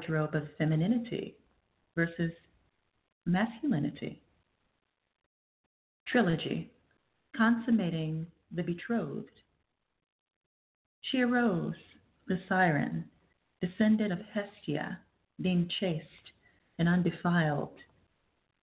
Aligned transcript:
Wardrobe 0.00 0.34
of 0.34 0.48
Femininity 0.56 1.34
versus 1.94 2.32
Masculinity. 3.26 4.22
Trilogy 6.06 6.70
Consummating 7.36 8.26
the 8.50 8.62
Betrothed. 8.62 9.28
She 11.02 11.20
arose, 11.20 11.74
the 12.28 12.40
siren, 12.48 13.04
descendant 13.60 14.10
of 14.10 14.20
Hestia, 14.32 14.98
being 15.42 15.70
chaste 15.80 16.32
and 16.78 16.88
undefiled, 16.88 17.76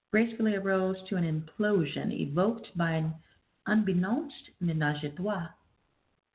gracefully 0.09 0.55
arose 0.55 0.97
to 1.07 1.17
an 1.17 1.23
implosion 1.23 2.11
evoked 2.11 2.75
by 2.75 2.93
an 2.93 3.13
unbeknownst 3.67 4.49
menage 4.59 5.03
a 5.03 5.09
trois 5.09 5.49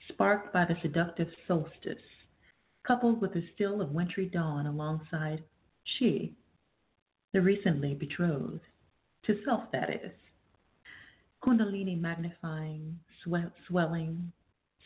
sparked 0.09 0.53
by 0.53 0.65
the 0.65 0.77
seductive 0.81 1.29
solstice, 1.49 1.99
coupled 2.87 3.21
with 3.21 3.33
the 3.33 3.45
still 3.55 3.81
of 3.81 3.93
wintry 3.93 4.27
dawn 4.27 4.67
alongside 4.67 5.43
she, 5.85 6.35
the 7.33 7.41
recently 7.41 7.95
betrothed, 7.95 8.61
to 9.25 9.43
self 9.45 9.71
that 9.73 9.91
is. 9.91 10.13
Kundalini 11.43 12.01
magnifying, 12.01 12.99
swelling, 13.67 14.33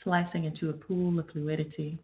slicing 0.03 0.44
into 0.44 0.70
a 0.70 0.75
pool 0.75 1.19
of 1.19 1.28
fluidity. 1.30 1.98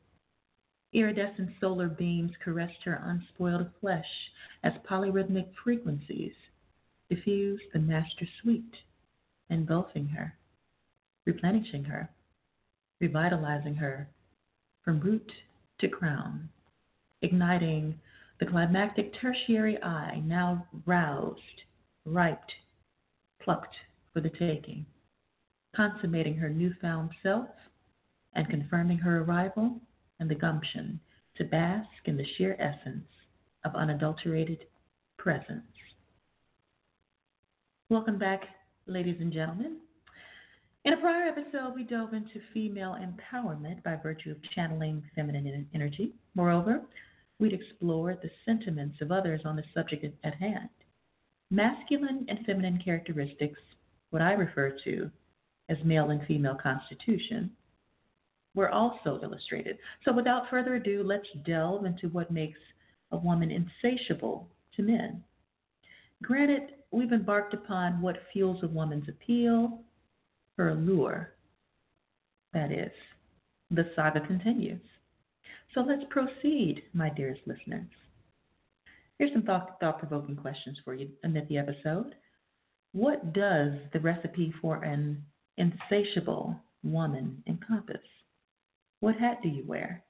Iridescent 0.92 1.50
solar 1.60 1.88
beams 1.88 2.32
caressed 2.42 2.82
her 2.84 3.00
unspoiled 3.04 3.70
flesh 3.80 4.30
as 4.62 4.72
polyrhythmic 4.88 5.48
frequencies 5.62 6.34
diffused 7.08 7.64
the 7.72 7.78
master 7.78 8.26
suite, 8.42 8.74
engulfing 9.48 10.06
her, 10.08 10.34
replenishing 11.26 11.84
her 11.84 12.10
revitalizing 13.02 13.74
her 13.74 14.08
from 14.84 15.00
root 15.00 15.32
to 15.82 15.88
crown, 15.88 16.48
igniting 17.22 17.98
the 18.38 18.46
climactic 18.46 19.12
tertiary 19.20 19.82
eye, 19.82 20.22
now 20.24 20.66
roused, 20.86 21.62
ripe, 22.06 22.38
plucked 23.42 23.74
for 24.12 24.20
the 24.20 24.30
taking, 24.30 24.86
consummating 25.74 26.36
her 26.36 26.48
newfound 26.48 27.10
self 27.22 27.48
and 28.34 28.48
confirming 28.48 28.96
her 28.96 29.22
arrival 29.22 29.80
and 30.20 30.30
the 30.30 30.34
gumption 30.34 31.00
to 31.36 31.44
bask 31.44 31.88
in 32.04 32.16
the 32.16 32.26
sheer 32.36 32.56
essence 32.60 33.08
of 33.64 33.74
unadulterated 33.74 34.58
presence. 35.18 35.62
Welcome 37.88 38.18
back, 38.18 38.44
ladies 38.86 39.16
and 39.20 39.32
gentlemen, 39.32 39.78
in 40.84 40.94
a 40.94 40.96
prior 40.96 41.28
episode, 41.28 41.74
we 41.74 41.84
dove 41.84 42.12
into 42.12 42.40
female 42.52 42.96
empowerment 42.96 43.82
by 43.84 43.96
virtue 43.96 44.32
of 44.32 44.42
channeling 44.54 45.02
feminine 45.14 45.68
energy. 45.74 46.12
Moreover, 46.34 46.82
we'd 47.38 47.52
explored 47.52 48.18
the 48.20 48.30
sentiments 48.44 49.00
of 49.00 49.12
others 49.12 49.42
on 49.44 49.54
the 49.54 49.62
subject 49.74 50.04
at 50.24 50.34
hand. 50.34 50.68
Masculine 51.50 52.26
and 52.28 52.44
feminine 52.46 52.80
characteristics, 52.84 53.60
what 54.10 54.22
I 54.22 54.32
refer 54.32 54.76
to 54.84 55.10
as 55.68 55.76
male 55.84 56.10
and 56.10 56.26
female 56.26 56.56
constitution, 56.60 57.50
were 58.54 58.70
also 58.70 59.20
illustrated. 59.22 59.78
So, 60.04 60.12
without 60.12 60.50
further 60.50 60.74
ado, 60.74 61.02
let's 61.04 61.28
delve 61.46 61.84
into 61.84 62.08
what 62.08 62.30
makes 62.30 62.58
a 63.12 63.16
woman 63.16 63.50
insatiable 63.50 64.48
to 64.76 64.82
men. 64.82 65.22
Granted, 66.22 66.72
we've 66.90 67.12
embarked 67.12 67.54
upon 67.54 68.00
what 68.00 68.24
fuels 68.32 68.62
a 68.62 68.68
woman's 68.68 69.08
appeal 69.08 69.80
her 70.62 70.70
allure. 70.70 71.32
That 72.52 72.70
is, 72.70 72.92
the 73.70 73.90
saga 73.96 74.20
continues. 74.20 74.80
So 75.74 75.80
let's 75.80 76.04
proceed, 76.10 76.82
my 76.92 77.10
dearest 77.10 77.40
listeners. 77.46 77.88
Here's 79.18 79.32
some 79.32 79.42
thought 79.42 79.80
provoking 79.80 80.36
questions 80.36 80.78
for 80.84 80.94
you 80.94 81.08
amid 81.24 81.48
the 81.48 81.58
episode. 81.58 82.14
What 82.92 83.32
does 83.32 83.72
the 83.92 84.00
recipe 84.00 84.52
for 84.60 84.84
an 84.84 85.24
insatiable 85.56 86.56
woman 86.84 87.42
encompass? 87.46 87.96
What 89.00 89.16
hat 89.16 89.38
do 89.42 89.48
you 89.48 89.64
wear? 89.66 90.04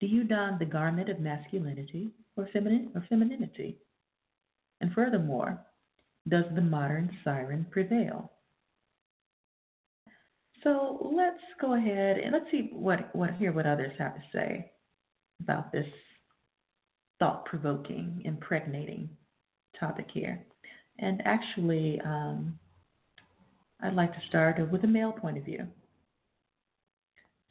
Do 0.00 0.06
you 0.06 0.24
don 0.24 0.58
the 0.58 0.64
garment 0.64 1.08
of 1.08 1.20
masculinity 1.20 2.10
or 2.36 2.48
feminine 2.52 2.90
or 2.94 3.04
femininity? 3.08 3.78
And 4.80 4.92
furthermore, 4.92 5.58
does 6.28 6.44
the 6.54 6.60
modern 6.60 7.10
siren 7.24 7.66
prevail? 7.70 8.30
So 10.62 11.12
let's 11.16 11.42
go 11.60 11.74
ahead 11.74 12.18
and 12.18 12.32
let's 12.32 12.50
see 12.50 12.70
what, 12.72 13.14
what 13.14 13.34
hear 13.34 13.52
what 13.52 13.66
others 13.66 13.92
have 13.98 14.14
to 14.14 14.22
say 14.32 14.70
about 15.40 15.72
this 15.72 15.86
thought 17.18 17.44
provoking, 17.46 18.20
impregnating 18.24 19.08
topic 19.78 20.06
here. 20.12 20.44
And 20.98 21.22
actually, 21.24 22.00
um, 22.04 22.58
I'd 23.82 23.94
like 23.94 24.12
to 24.12 24.20
start 24.28 24.70
with 24.70 24.84
a 24.84 24.88
male 24.88 25.12
point 25.12 25.38
of 25.38 25.44
view. 25.44 25.66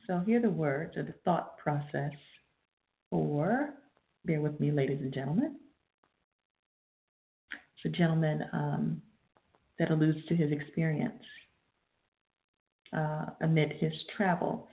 So 0.05 0.21
here 0.25 0.37
are 0.37 0.41
the 0.41 0.49
words 0.49 0.95
or 0.97 1.03
the 1.03 1.15
thought 1.25 1.57
process 1.57 2.11
for, 3.09 3.71
bear 4.25 4.41
with 4.41 4.59
me, 4.59 4.71
ladies 4.71 4.99
and 5.01 5.13
gentlemen. 5.13 5.55
It's 7.51 7.85
a 7.93 7.97
gentleman 7.97 8.43
um, 8.53 9.01
that 9.79 9.89
alludes 9.89 10.19
to 10.27 10.35
his 10.35 10.51
experience 10.51 11.23
uh, 12.95 13.25
amid 13.41 13.73
his 13.73 13.93
travels. 14.15 14.67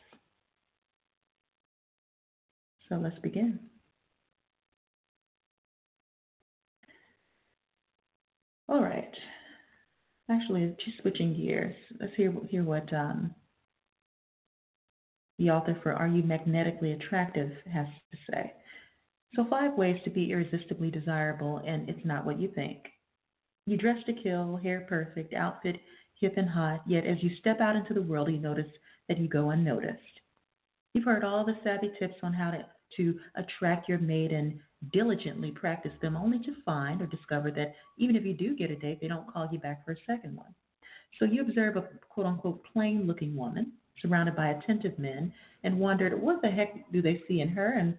So 2.89 2.97
let's 2.97 3.19
begin. 3.19 3.59
All 8.69 8.83
right. 8.83 9.15
Actually, 10.31 10.75
just 10.85 11.01
switching 11.01 11.37
gears. 11.37 11.75
Let's 12.01 12.15
hear 12.17 12.33
hear 12.51 12.65
what 12.65 12.93
um, 12.93 13.35
the 15.39 15.51
author 15.51 15.79
for 15.83 15.93
"Are 15.93 16.09
You 16.09 16.23
Magnetically 16.23 16.93
Attractive" 16.93 17.51
has 17.73 17.87
to 18.11 18.19
say. 18.31 18.53
So, 19.35 19.47
five 19.49 19.75
ways 19.75 20.01
to 20.05 20.11
be 20.11 20.33
irresistibly 20.33 20.91
desirable, 20.91 21.59
and 21.59 21.89
it's 21.89 22.05
not 22.05 22.25
what 22.25 22.41
you 22.41 22.51
think. 22.55 22.79
You 23.67 23.77
dress 23.77 23.99
to 24.07 24.13
kill, 24.13 24.57
hair 24.57 24.87
perfect, 24.89 25.35
outfit 25.35 25.77
hip 26.21 26.35
and 26.37 26.49
hot, 26.49 26.83
yet 26.87 27.07
as 27.07 27.23
you 27.23 27.31
step 27.41 27.61
out 27.61 27.77
into 27.77 27.95
the 27.95 28.03
world, 28.03 28.31
you 28.31 28.39
notice 28.39 28.71
that 29.09 29.19
you 29.19 29.29
go 29.29 29.51
unnoticed. 29.51 30.01
You've 30.95 31.05
heard 31.05 31.25
all 31.25 31.45
the 31.45 31.57
savvy 31.63 31.93
tips 31.99 32.17
on 32.23 32.33
how 32.33 32.51
to, 32.51 32.65
to 32.97 33.19
attract 33.37 33.89
your 33.89 33.99
mate 33.99 34.33
and 34.33 34.59
diligently 34.93 35.51
practice 35.51 35.93
them 36.01 36.17
only 36.17 36.39
to 36.41 36.55
find 36.65 37.03
or 37.03 37.07
discover 37.07 37.51
that 37.51 37.75
even 37.99 38.17
if 38.17 38.25
you 38.25 38.35
do 38.35 38.57
get 38.57 38.71
a 38.71 38.77
date, 38.77 39.01
they 39.01 39.09
don't 39.09 39.31
call 39.31 39.49
you 39.51 39.59
back 39.59 39.85
for 39.85 39.93
a 39.93 39.97
second 40.07 40.37
one. 40.37 40.55
So 41.19 41.25
you 41.25 41.43
observe 41.43 41.77
a 41.77 41.89
quote 42.09 42.27
unquote 42.27 42.63
plain 42.73 43.07
looking 43.07 43.37
woman 43.37 43.73
surrounded 44.01 44.37
by 44.37 44.49
attentive 44.49 44.99
men 44.99 45.33
and 45.65 45.79
wondered 45.79 46.21
what 46.21 46.43
the 46.43 46.51
heck 46.51 46.91
do 46.93 47.01
they 47.01 47.23
see 47.27 47.41
in 47.41 47.49
her 47.49 47.73
and 47.79 47.99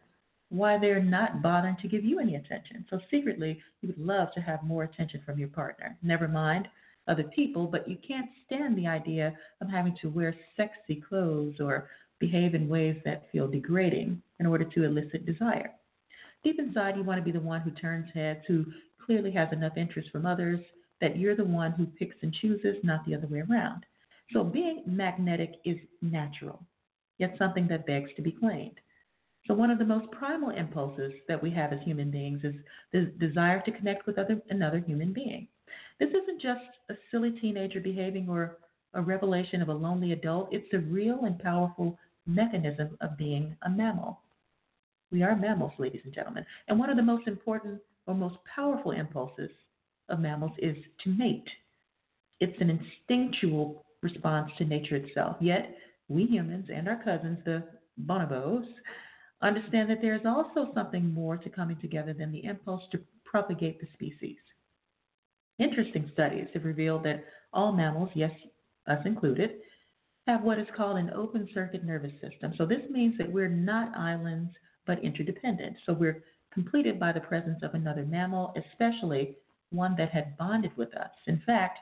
why 0.50 0.78
they're 0.78 1.04
not 1.04 1.42
bothering 1.42 1.78
to 1.82 1.88
give 1.88 2.06
you 2.06 2.20
any 2.20 2.36
attention. 2.36 2.86
So 2.90 3.00
secretly, 3.12 3.62
you 3.82 3.90
would 3.90 3.98
love 3.98 4.30
to 4.34 4.42
have 4.42 4.64
more 4.64 4.84
attention 4.84 5.22
from 5.26 5.40
your 5.40 5.50
partner. 5.50 5.98
Never 6.02 6.28
mind 6.28 6.68
other 7.08 7.24
people, 7.24 7.68
but 7.68 7.88
you 7.88 7.98
can't 8.08 8.30
stand 8.46 8.78
the 8.78 8.88
idea 8.88 9.34
of 9.62 9.70
having 9.70 9.96
to 10.02 10.10
wear 10.10 10.36
sexy 10.56 11.02
clothes 11.08 11.56
or 11.60 11.90
behave 12.20 12.56
in 12.56 12.68
ways 12.68 12.98
that 13.06 13.32
feel 13.32 13.48
degrading 13.48 14.22
in 14.40 14.46
order 14.46 14.66
to 14.66 14.84
elicit 14.84 15.26
desire. 15.26 15.72
Deep 16.44 16.60
inside, 16.60 16.96
you 16.96 17.04
want 17.04 17.20
to 17.20 17.26
be 17.26 17.32
the 17.32 17.40
one 17.40 17.62
who 17.62 17.72
turns 17.72 18.08
heads, 18.14 18.42
who 18.48 18.66
clearly 19.06 19.32
has 19.32 19.52
enough 19.52 19.78
interest 19.78 20.10
from 20.12 20.26
others 20.26 20.60
that 21.02 21.18
you're 21.18 21.36
the 21.36 21.44
one 21.44 21.72
who 21.72 21.86
picks 21.86 22.16
and 22.22 22.34
chooses, 22.34 22.76
not 22.84 23.06
the 23.06 23.16
other 23.16 23.28
way 23.28 23.44
around. 23.50 23.86
So 24.34 24.44
being 24.44 24.84
magnetic 24.86 25.56
is 25.64 25.78
natural, 26.02 26.62
yet 27.18 27.36
something 27.38 27.68
that 27.68 27.86
begs 27.86 28.10
to 28.16 28.22
be 28.22 28.32
claimed. 28.32 28.80
So 29.48 29.54
one 29.54 29.72
of 29.72 29.80
the 29.80 29.86
most 29.86 30.12
primal 30.12 30.50
impulses 30.50 31.14
that 31.28 31.42
we 31.42 31.50
have 31.52 31.72
as 31.72 31.80
human 31.84 32.12
beings 32.12 32.42
is 32.44 32.56
the 32.92 33.14
desire 33.20 33.62
to 33.62 33.72
connect 33.72 34.06
with 34.06 34.18
other, 34.18 34.42
another 34.50 34.80
human 34.80 35.14
being. 35.14 35.48
This 36.00 36.10
isn't 36.10 36.42
just 36.42 36.66
a 36.90 36.96
silly 37.12 37.32
teenager 37.32 37.80
behaving 37.80 38.30
or 38.30 38.58
a 38.94 39.02
revelation 39.02 39.62
of 39.62 39.70
a 39.70 39.74
lonely 39.74 40.12
adult. 40.12 40.50
It's 40.52 40.74
a 40.74 40.80
real 40.80 41.26
and 41.26 41.40
powerful 41.40 41.98
mechanism 42.26 42.98
of 43.02 43.18
being 43.18 43.56
a 43.64 43.70
mammal. 43.70 44.22
We 45.12 45.24
are 45.24 45.36
mammals, 45.36 45.74
ladies 45.80 46.02
and 46.04 46.14
gentlemen. 46.14 46.46
And 46.68 46.78
one 46.78 46.90
of 46.90 46.98
the 46.98 47.04
most 47.04 47.28
important 47.28 47.82
or 48.06 48.14
most 48.14 48.38
powerful 48.54 48.92
impulses 48.92 49.50
of 50.10 50.20
mammals 50.20 50.52
is 50.60 50.76
to 51.04 51.10
mate. 51.10 51.48
It's 52.40 52.60
an 52.62 52.70
instinctual 52.70 53.86
response 54.02 54.52
to 54.58 54.66
nature 54.66 54.96
itself. 54.96 55.38
Yet, 55.40 55.76
we 56.08 56.26
humans 56.26 56.68
and 56.74 56.88
our 56.88 57.02
cousins, 57.04 57.40
the 57.46 57.64
bonobos, 58.06 58.66
understand 59.42 59.90
that 59.90 60.02
there 60.02 60.16
is 60.16 60.26
also 60.26 60.72
something 60.74 61.14
more 61.14 61.38
to 61.38 61.50
coming 61.50 61.78
together 61.78 62.14
than 62.14 62.32
the 62.32 62.44
impulse 62.44 62.84
to 62.92 63.00
propagate 63.26 63.80
the 63.80 63.88
species. 63.94 64.38
Interesting 65.60 66.10
studies 66.14 66.48
have 66.54 66.66
revealed 66.66 67.04
that 67.04 67.26
all 67.54 67.72
mammals, 67.72 68.10
yes, 68.14 68.32
us 68.88 69.00
included, 69.06 69.52
have 70.28 70.44
what 70.44 70.60
is 70.60 70.68
called 70.76 70.98
an 70.98 71.10
open 71.12 71.48
circuit 71.54 71.84
nervous 71.84 72.12
system. 72.22 72.54
So 72.58 72.66
this 72.66 72.82
means 72.90 73.18
that 73.18 73.32
we're 73.32 73.48
not 73.50 73.98
islands 73.98 74.52
but 74.86 75.04
interdependent. 75.04 75.78
So 75.86 75.94
we're 75.94 76.24
completed 76.54 77.00
by 77.00 77.12
the 77.12 77.22
presence 77.22 77.60
of 77.64 77.74
another 77.74 78.06
mammal, 78.06 78.54
especially 78.56 79.36
one 79.72 79.96
that 79.98 80.12
had 80.12 80.38
bonded 80.38 80.76
with 80.78 80.94
us. 80.96 81.12
In 81.28 81.42
fact, 81.46 81.80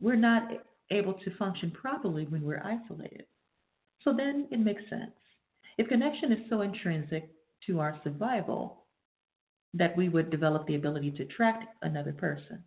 we're 0.00 0.16
not 0.16 0.48
able 0.90 1.14
to 1.14 1.36
function 1.36 1.70
properly 1.70 2.26
when 2.26 2.42
we're 2.42 2.62
isolated. 2.62 3.26
So 4.02 4.12
then 4.12 4.46
it 4.50 4.60
makes 4.60 4.82
sense. 4.88 5.12
If 5.78 5.88
connection 5.88 6.32
is 6.32 6.48
so 6.48 6.62
intrinsic 6.62 7.30
to 7.66 7.80
our 7.80 8.00
survival 8.04 8.84
that 9.74 9.96
we 9.96 10.08
would 10.08 10.30
develop 10.30 10.66
the 10.66 10.76
ability 10.76 11.10
to 11.12 11.24
attract 11.24 11.64
another 11.82 12.12
person. 12.12 12.62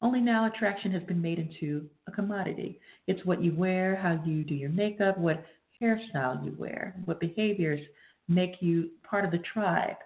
Only 0.00 0.20
now 0.20 0.46
attraction 0.46 0.92
has 0.92 1.02
been 1.04 1.20
made 1.20 1.38
into 1.38 1.88
a 2.06 2.12
commodity. 2.12 2.78
It's 3.06 3.24
what 3.24 3.42
you 3.42 3.52
wear, 3.54 3.96
how 3.96 4.22
you 4.24 4.44
do 4.44 4.54
your 4.54 4.70
makeup, 4.70 5.18
what 5.18 5.44
hairstyle 5.82 6.44
you 6.44 6.54
wear, 6.58 6.94
what 7.04 7.20
behaviors 7.20 7.80
make 8.28 8.60
you 8.60 8.90
part 9.02 9.24
of 9.24 9.30
the 9.30 9.42
tribe 9.52 9.96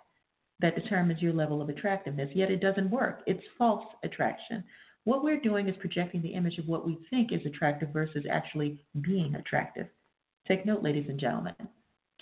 that 0.61 0.77
determines 0.77 1.21
your 1.21 1.33
level 1.33 1.61
of 1.61 1.69
attractiveness. 1.69 2.31
Yet 2.35 2.51
it 2.51 2.61
doesn't 2.61 2.91
work. 2.91 3.23
It's 3.27 3.43
false 3.59 3.85
attraction. 4.05 4.65
What 5.05 5.25
we're 5.25 5.41
doing 5.41 5.69
is 5.69 5.77
projecting 5.81 6.23
the 6.23 6.35
image 6.35 6.59
of 6.59 6.69
what 6.69 6.87
we 6.87 6.99
think 7.11 7.33
is 7.33 7.45
attractive 7.45 7.89
versus 7.91 8.25
actually 8.31 8.83
being 9.01 9.35
attractive. 9.35 9.89
Take 10.47 10.65
note, 10.65 10.83
ladies 10.83 11.07
and 11.09 11.19
gentlemen. 11.19 11.55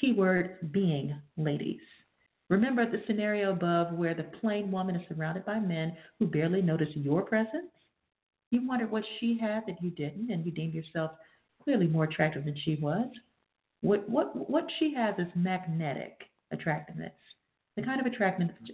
Keyword 0.00 0.72
being, 0.72 1.14
ladies. 1.36 1.80
Remember 2.50 2.84
the 2.84 3.02
scenario 3.06 3.52
above 3.52 3.92
where 3.92 4.12
the 4.12 4.24
plain 4.24 4.72
woman 4.72 4.96
is 4.96 5.08
surrounded 5.08 5.46
by 5.46 5.60
men 5.60 5.96
who 6.18 6.26
barely 6.26 6.60
notice 6.60 6.88
your 6.94 7.22
presence? 7.22 7.70
You 8.50 8.66
wondered 8.66 8.90
what 8.90 9.04
she 9.18 9.38
had 9.40 9.62
that 9.68 9.80
you 9.80 9.90
didn't, 9.90 10.32
and 10.32 10.44
you 10.44 10.50
deemed 10.50 10.74
yourself 10.74 11.12
clearly 11.62 11.86
more 11.86 12.04
attractive 12.04 12.44
than 12.44 12.56
she 12.64 12.74
was. 12.74 13.06
What, 13.82 14.08
what, 14.10 14.50
what 14.50 14.66
she 14.80 14.92
has 14.94 15.14
is 15.18 15.28
magnetic 15.36 16.22
attractiveness, 16.50 17.12
the 17.76 17.82
kind 17.82 18.00
of 18.00 18.06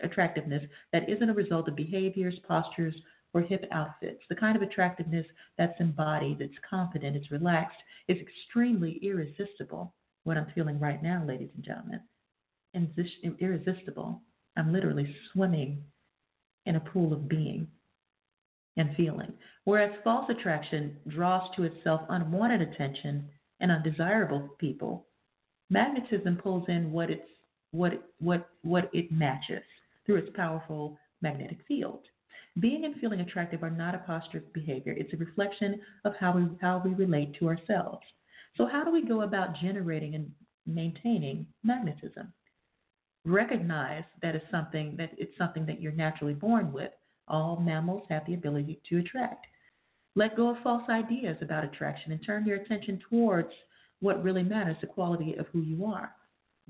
attractiveness 0.02 0.64
that 0.94 1.08
isn't 1.08 1.28
a 1.28 1.34
result 1.34 1.68
of 1.68 1.76
behaviors, 1.76 2.34
postures, 2.48 2.94
or 3.34 3.42
hip 3.42 3.66
outfits, 3.72 4.22
the 4.30 4.36
kind 4.36 4.56
of 4.56 4.62
attractiveness 4.62 5.26
that's 5.58 5.78
embodied, 5.80 6.40
it's 6.40 6.54
confident, 6.68 7.14
it's 7.14 7.30
relaxed, 7.30 7.76
it's 8.08 8.20
extremely 8.20 8.98
irresistible. 9.02 9.92
What 10.24 10.38
I'm 10.38 10.50
feeling 10.54 10.80
right 10.80 11.02
now, 11.02 11.22
ladies 11.26 11.50
and 11.54 11.62
gentlemen, 11.62 12.00
irresistible. 13.40 14.22
I'm 14.56 14.72
literally 14.72 15.14
swimming 15.32 15.82
in 16.66 16.76
a 16.76 16.80
pool 16.80 17.12
of 17.12 17.28
being 17.28 17.68
and 18.76 18.94
feeling. 18.96 19.32
Whereas 19.64 19.92
false 20.04 20.28
attraction 20.30 20.96
draws 21.08 21.54
to 21.56 21.64
itself 21.64 22.02
unwanted 22.08 22.60
attention 22.60 23.28
and 23.60 23.70
undesirable 23.70 24.50
people, 24.58 25.06
magnetism 25.70 26.36
pulls 26.36 26.68
in 26.68 26.92
what 26.92 27.10
it's 27.10 27.28
what 27.72 28.10
what 28.20 28.48
what 28.62 28.90
it 28.92 29.10
matches 29.10 29.62
through 30.04 30.16
its 30.16 30.36
powerful 30.36 30.98
magnetic 31.22 31.58
field. 31.66 32.00
Being 32.60 32.84
and 32.84 32.96
feeling 32.96 33.20
attractive 33.20 33.62
are 33.62 33.70
not 33.70 33.94
a 33.94 33.98
posture 33.98 34.38
of 34.38 34.52
behavior. 34.52 34.94
It's 34.96 35.12
a 35.12 35.18
reflection 35.18 35.80
of 36.04 36.14
how 36.18 36.36
we 36.36 36.48
how 36.60 36.82
we 36.84 36.94
relate 36.94 37.34
to 37.38 37.48
ourselves. 37.48 38.04
So 38.56 38.66
how 38.66 38.84
do 38.84 38.90
we 38.90 39.04
go 39.04 39.22
about 39.22 39.56
generating 39.60 40.14
and 40.14 40.30
maintaining 40.66 41.46
magnetism? 41.62 42.32
Recognize 43.26 44.04
that 44.22 44.36
it's 44.36 44.50
something 44.50 44.94
that 44.96 45.10
it's 45.18 45.36
something 45.36 45.66
that 45.66 45.80
you're 45.82 45.92
naturally 45.92 46.32
born 46.32 46.72
with. 46.72 46.92
All 47.28 47.56
mammals 47.56 48.04
have 48.08 48.24
the 48.24 48.34
ability 48.34 48.80
to 48.88 48.98
attract. 48.98 49.46
Let 50.14 50.36
go 50.36 50.50
of 50.50 50.62
false 50.62 50.88
ideas 50.88 51.36
about 51.42 51.64
attraction 51.64 52.12
and 52.12 52.24
turn 52.24 52.46
your 52.46 52.56
attention 52.56 53.00
towards 53.10 53.50
what 54.00 54.22
really 54.22 54.44
matters, 54.44 54.76
the 54.80 54.86
quality 54.86 55.34
of 55.34 55.46
who 55.48 55.60
you 55.60 55.84
are. 55.84 56.12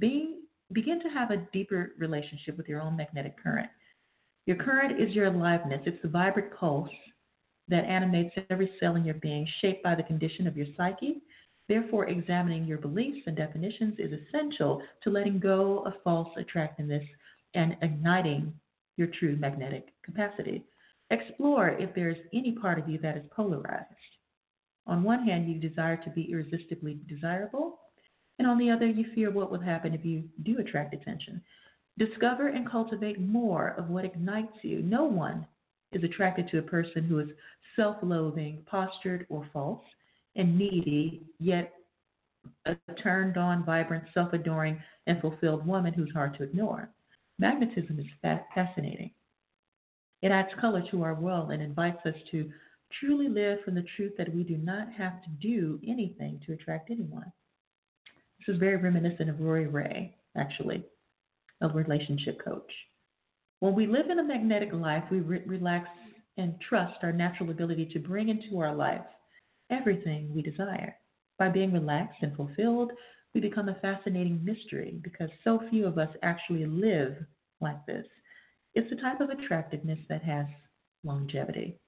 Begin 0.01 1.01
to 1.03 1.09
have 1.11 1.31
a 1.31 1.47
deeper 1.53 1.93
relationship 1.99 2.57
with 2.57 2.69
your 2.69 2.81
own 2.81 2.97
magnetic 2.97 3.37
current. 3.41 3.69
Your 4.47 4.57
current 4.57 5.01
is 5.01 5.15
your 5.15 5.27
aliveness, 5.27 5.83
it's 5.87 6.01
the 6.03 6.09
vibrant 6.09 6.53
pulse 6.59 6.91
that 7.69 7.85
animates 7.85 8.35
every 8.49 8.71
cell 8.81 8.97
in 8.97 9.05
your 9.05 9.15
being, 9.17 9.47
shaped 9.61 9.83
by 9.85 9.95
the 9.95 10.03
condition 10.05 10.47
of 10.47 10.57
your 10.57 10.67
psyche. 10.77 11.21
Therefore, 11.69 12.09
examining 12.09 12.65
your 12.65 12.79
beliefs 12.79 13.27
and 13.27 13.37
definitions 13.37 13.99
is 13.99 14.13
essential 14.13 14.83
to 15.03 15.11
letting 15.11 15.41
go 15.41 15.81
of 15.81 15.95
false 16.05 16.29
attractiveness 16.37 17.05
and 17.55 17.77
igniting 17.83 18.53
your 18.97 19.09
true 19.19 19.37
magnetic 19.37 19.93
capacity. 20.05 20.65
Explore 21.11 21.71
if 21.71 21.95
there 21.95 22.09
is 22.09 22.17
any 22.33 22.53
part 22.53 22.79
of 22.79 22.89
you 22.89 22.99
that 22.99 23.17
is 23.17 23.25
polarized. 23.31 23.87
On 24.87 25.03
one 25.03 25.25
hand, 25.25 25.49
you 25.49 25.59
desire 25.59 25.97
to 25.97 26.11
be 26.11 26.31
irresistibly 26.31 27.01
desirable, 27.09 27.81
and 28.39 28.47
on 28.47 28.59
the 28.59 28.71
other, 28.71 28.87
you 28.87 29.07
fear 29.15 29.31
what 29.31 29.51
will 29.51 29.59
happen 29.61 29.95
if 29.95 30.05
you 30.05 30.25
do 30.43 30.59
attract 30.59 30.95
attention. 30.95 31.43
Discover 31.99 32.49
and 32.49 32.69
cultivate 32.69 33.21
more 33.21 33.69
of 33.79 33.89
what 33.89 34.05
ignites 34.05 34.59
you. 34.63 34.83
No 34.83 35.05
one 35.05 35.47
is 35.93 36.05
attracted 36.05 36.49
to 36.49 36.59
a 36.59 36.63
person 36.63 37.05
who 37.05 37.19
is 37.21 37.29
self 37.75 37.97
loathing, 38.03 38.63
postured, 38.67 39.27
or 39.29 39.49
false, 39.53 39.83
and 40.37 40.59
needy, 40.59 41.23
yet 41.39 41.73
a 42.67 42.77
turned 43.03 43.37
on, 43.37 43.65
vibrant, 43.65 44.05
self 44.15 44.33
adoring, 44.33 44.81
and 45.07 45.21
fulfilled 45.21 45.67
woman 45.67 45.93
who's 45.93 46.13
hard 46.13 46.37
to 46.37 46.45
ignore. 46.45 46.89
Magnetism 47.39 47.99
is 47.99 48.37
fascinating. 48.55 49.11
It 50.23 50.31
adds 50.31 50.49
color 50.61 50.83
to 50.91 51.03
our 51.03 51.15
world 51.15 51.51
and 51.51 51.63
invites 51.63 52.05
us 52.07 52.15
to 52.31 52.51
truly 53.01 53.29
live 53.29 53.59
from 53.65 53.75
the 53.75 53.85
truth 53.97 54.13
that 54.17 54.35
we 54.35 54.43
do 54.43 54.57
not 54.57 54.93
have 54.93 55.23
to 55.23 55.29
do 55.41 55.79
anything 55.87 56.41
to 56.47 56.53
attract 56.53 56.91
anyone. 56.91 57.31
This 58.39 58.55
is 58.55 58.61
very 58.61 58.77
reminiscent 58.77 59.29
of 59.29 59.41
Rori 59.41 59.67
Raye, 59.67 60.15
actually, 60.37 60.85
a 61.61 61.69
relationship 61.69 62.43
coach. 62.45 62.71
When 63.61 63.75
we 63.75 63.87
live 63.87 64.11
in 64.11 64.19
a 64.19 64.25
magnetic 64.25 64.73
life, 64.73 65.05
we 65.11 65.21
re- 65.21 65.43
relax 65.47 65.89
and 66.37 66.55
trust 66.61 66.99
our 67.03 67.13
natural 67.13 67.51
ability 67.51 67.87
to 67.93 67.99
bring 67.99 68.29
into 68.29 68.59
our 68.59 68.75
life 68.75 69.03
everything 69.71 70.33
we 70.35 70.43
desire. 70.43 70.97
By 71.39 71.49
being 71.49 71.73
relaxed 71.73 72.19
and 72.23 72.35
fulfilled, 72.37 72.93
we 73.35 73.41
become 73.41 73.69
a 73.69 73.79
fascinating 73.81 74.43
mystery 74.43 74.99
because 75.03 75.29
so 75.45 75.61
few 75.71 75.87
of 75.87 75.99
us 75.99 76.09
actually 76.23 76.65
live 76.67 77.17
like 77.61 77.85
this. 77.87 78.07
It's 78.75 78.89
the 78.91 78.97
type 78.97 79.21
of 79.21 79.31
attractiveness 79.31 79.99
that 80.09 80.23
has 80.23 80.47
longevity. 81.05 81.79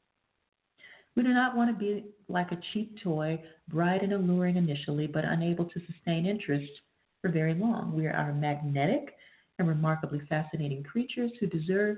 We 1.16 1.22
do 1.22 1.30
not 1.30 1.56
want 1.56 1.70
to 1.70 1.76
be 1.76 2.04
like 2.28 2.52
a 2.52 2.60
cheap 2.72 2.96
toy, 3.02 3.42
bright 3.68 4.02
and 4.02 4.12
alluring 4.12 4.56
initially, 4.56 5.06
but 5.06 5.24
unable 5.24 5.64
to 5.64 5.80
sustain 5.92 6.26
interest 6.26 6.70
for 7.20 7.30
very 7.30 7.54
long. 7.54 7.92
We 7.92 8.06
are 8.06 8.32
magnetic 8.32 9.16
and 9.58 9.66
remarkably 9.66 10.20
fascinating 10.28 10.84
creatures 10.84 11.32
who 11.40 11.46
deserve 11.46 11.96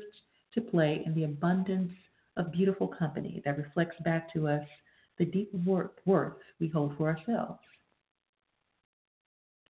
to 0.55 0.61
play 0.61 1.03
in 1.05 1.15
the 1.15 1.25
abundance 1.25 1.93
of 2.37 2.53
beautiful 2.53 2.89
company 2.89 3.43
that 3.45 3.59
reflects 3.59 3.97
back 4.05 4.33
to 4.33 4.49
us 4.49 4.65
the 5.21 5.27
deep 5.27 5.53
worth 5.67 6.33
we 6.59 6.69
hold 6.69 6.97
for 6.97 7.09
ourselves. 7.09 7.61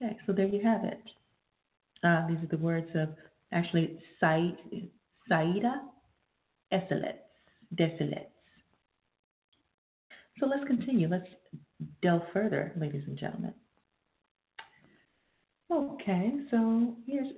Okay, 0.00 0.16
so 0.24 0.32
there 0.32 0.46
you 0.46 0.62
have 0.62 0.84
it. 0.84 1.02
Uh, 2.04 2.26
these 2.28 2.38
are 2.38 2.48
the 2.50 2.56
words 2.56 2.88
of 2.94 3.08
actually 3.52 4.00
Said, 4.20 4.56
Saida 5.28 5.82
Eselets, 6.72 7.18
Deselets. 7.74 8.30
So 10.38 10.46
let's 10.46 10.64
continue. 10.66 11.08
Let's 11.08 11.26
delve 12.00 12.22
further, 12.32 12.72
ladies 12.80 13.02
and 13.08 13.18
gentlemen. 13.18 13.52
Okay, 15.70 16.32
so 16.50 16.94
here's 17.06 17.28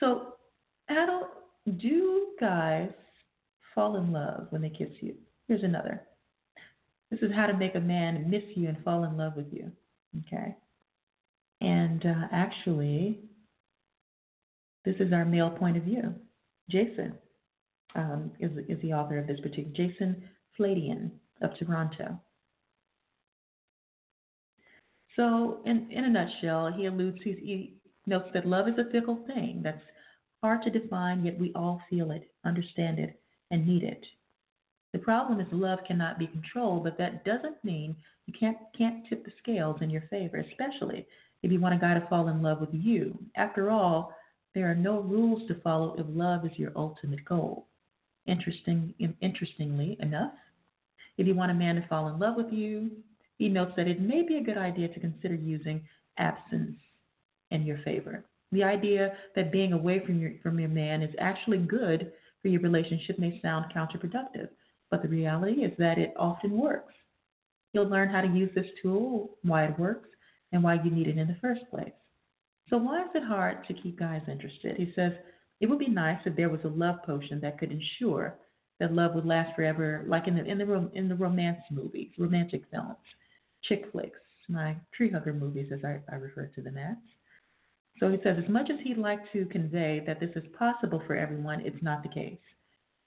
so 0.00 0.34
adult 0.88 1.28
do 1.78 2.28
guys 2.40 2.90
fall 3.74 3.96
in 3.96 4.12
love 4.12 4.46
when 4.50 4.62
they 4.62 4.70
kiss 4.70 4.90
you. 5.00 5.14
Here's 5.48 5.64
another. 5.64 6.02
This 7.12 7.20
is 7.20 7.36
how 7.36 7.46
to 7.46 7.52
make 7.52 7.74
a 7.74 7.80
man 7.80 8.30
miss 8.30 8.42
you 8.54 8.68
and 8.68 8.82
fall 8.82 9.04
in 9.04 9.18
love 9.18 9.36
with 9.36 9.52
you. 9.52 9.70
Okay. 10.26 10.56
And 11.60 12.04
uh, 12.06 12.28
actually, 12.32 13.18
this 14.86 14.96
is 14.98 15.12
our 15.12 15.26
male 15.26 15.50
point 15.50 15.76
of 15.76 15.82
view. 15.82 16.14
Jason 16.70 17.12
um, 17.94 18.32
is, 18.40 18.50
is 18.66 18.80
the 18.80 18.94
author 18.94 19.18
of 19.18 19.26
this 19.26 19.38
particular, 19.40 19.70
Jason 19.76 20.24
Fladian 20.58 21.10
of 21.42 21.50
Toronto. 21.58 22.18
So, 25.14 25.60
in, 25.66 25.90
in 25.90 26.04
a 26.04 26.08
nutshell, 26.08 26.72
he 26.74 26.86
alludes, 26.86 27.18
he 27.22 27.74
notes 28.06 28.30
that 28.32 28.46
love 28.46 28.68
is 28.68 28.78
a 28.78 28.90
fickle 28.90 29.22
thing 29.26 29.60
that's 29.62 29.82
hard 30.42 30.62
to 30.62 30.70
define, 30.70 31.26
yet 31.26 31.38
we 31.38 31.52
all 31.54 31.82
feel 31.90 32.10
it, 32.10 32.30
understand 32.46 32.98
it, 32.98 33.20
and 33.50 33.66
need 33.66 33.82
it. 33.82 34.02
The 34.92 34.98
problem 34.98 35.40
is 35.40 35.46
love 35.52 35.80
cannot 35.86 36.18
be 36.18 36.26
controlled, 36.26 36.84
but 36.84 36.98
that 36.98 37.24
doesn't 37.24 37.64
mean 37.64 37.96
you 38.26 38.34
can't 38.38 38.58
can't 38.76 39.06
tip 39.08 39.24
the 39.24 39.32
scales 39.42 39.80
in 39.80 39.90
your 39.90 40.02
favor, 40.10 40.36
especially 40.36 41.06
if 41.42 41.50
you 41.50 41.60
want 41.60 41.74
a 41.74 41.78
guy 41.78 41.94
to 41.94 42.06
fall 42.08 42.28
in 42.28 42.42
love 42.42 42.60
with 42.60 42.72
you. 42.72 43.18
After 43.36 43.70
all, 43.70 44.14
there 44.54 44.70
are 44.70 44.74
no 44.74 45.00
rules 45.00 45.48
to 45.48 45.60
follow 45.60 45.94
if 45.98 46.06
love 46.08 46.44
is 46.44 46.58
your 46.58 46.72
ultimate 46.76 47.24
goal. 47.24 47.66
Interesting, 48.26 48.94
interestingly 49.20 49.96
enough, 50.00 50.34
if 51.18 51.26
you 51.26 51.34
want 51.34 51.50
a 51.50 51.54
man 51.54 51.76
to 51.76 51.88
fall 51.88 52.08
in 52.08 52.18
love 52.18 52.36
with 52.36 52.52
you, 52.52 52.90
he 53.38 53.48
notes 53.48 53.72
that 53.76 53.88
it 53.88 54.00
may 54.00 54.22
be 54.22 54.36
a 54.36 54.42
good 54.42 54.58
idea 54.58 54.88
to 54.88 55.00
consider 55.00 55.34
using 55.34 55.82
absence 56.18 56.76
in 57.50 57.64
your 57.64 57.78
favor. 57.78 58.24
The 58.52 58.62
idea 58.62 59.14
that 59.34 59.50
being 59.50 59.72
away 59.72 60.04
from 60.04 60.20
your 60.20 60.32
from 60.42 60.60
your 60.60 60.68
man 60.68 61.02
is 61.02 61.14
actually 61.18 61.58
good 61.58 62.12
for 62.40 62.48
your 62.48 62.60
relationship 62.60 63.18
may 63.18 63.40
sound 63.40 63.72
counterproductive, 63.74 64.48
but 64.92 65.02
the 65.02 65.08
reality 65.08 65.62
is 65.64 65.72
that 65.78 65.98
it 65.98 66.12
often 66.18 66.50
works. 66.52 66.92
You'll 67.72 67.88
learn 67.88 68.10
how 68.10 68.20
to 68.20 68.28
use 68.28 68.50
this 68.54 68.66
tool, 68.82 69.38
why 69.42 69.64
it 69.64 69.78
works, 69.78 70.10
and 70.52 70.62
why 70.62 70.74
you 70.74 70.90
need 70.90 71.08
it 71.08 71.16
in 71.16 71.26
the 71.26 71.38
first 71.40 71.62
place. 71.70 71.94
So 72.68 72.76
why 72.76 73.00
is 73.00 73.08
it 73.14 73.24
hard 73.24 73.66
to 73.66 73.74
keep 73.74 73.98
guys 73.98 74.20
interested? 74.30 74.76
He 74.76 74.92
says 74.94 75.12
it 75.60 75.66
would 75.70 75.78
be 75.78 75.88
nice 75.88 76.20
if 76.26 76.36
there 76.36 76.50
was 76.50 76.60
a 76.64 76.68
love 76.68 77.02
potion 77.06 77.40
that 77.40 77.58
could 77.58 77.72
ensure 77.72 78.34
that 78.80 78.92
love 78.92 79.14
would 79.14 79.24
last 79.24 79.56
forever, 79.56 80.04
like 80.06 80.28
in 80.28 80.36
the 80.36 80.44
in 80.44 80.58
the 80.58 80.90
in 80.94 81.08
the 81.08 81.14
romance 81.14 81.62
movies, 81.70 82.10
romantic 82.18 82.62
films, 82.70 82.96
chick 83.62 83.86
flicks, 83.92 84.20
my 84.50 84.76
tree 84.94 85.10
hugger 85.10 85.32
movies, 85.32 85.70
as 85.72 85.80
I, 85.84 86.00
I 86.12 86.16
refer 86.16 86.50
to 86.54 86.60
them 86.60 86.76
as. 86.76 86.96
So 87.98 88.10
he 88.10 88.18
says, 88.22 88.36
as 88.42 88.50
much 88.50 88.68
as 88.68 88.78
he'd 88.84 88.98
like 88.98 89.20
to 89.32 89.46
convey 89.46 90.02
that 90.06 90.20
this 90.20 90.30
is 90.36 90.44
possible 90.58 91.02
for 91.06 91.16
everyone, 91.16 91.62
it's 91.62 91.82
not 91.82 92.02
the 92.02 92.08
case. 92.10 92.38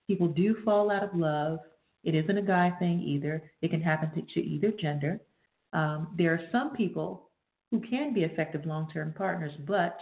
People 0.08 0.28
do 0.28 0.56
fall 0.64 0.92
out 0.92 1.04
of 1.04 1.16
love. 1.16 1.60
It 2.06 2.16
isn't 2.16 2.38
a 2.38 2.42
guy 2.42 2.72
thing 2.80 3.02
either. 3.02 3.44
It 3.62 3.72
can 3.72 3.82
happen 3.82 4.12
to, 4.12 4.22
to 4.22 4.40
either 4.40 4.72
gender. 4.80 5.20
Um, 5.74 6.14
there 6.18 6.34
are 6.34 6.42
some 6.52 6.76
people 6.76 7.32
who 7.72 7.82
can 7.82 8.14
be 8.14 8.24
effective 8.24 8.66
long 8.66 8.90
term 8.94 9.14
partners, 9.18 9.52
but 9.68 9.98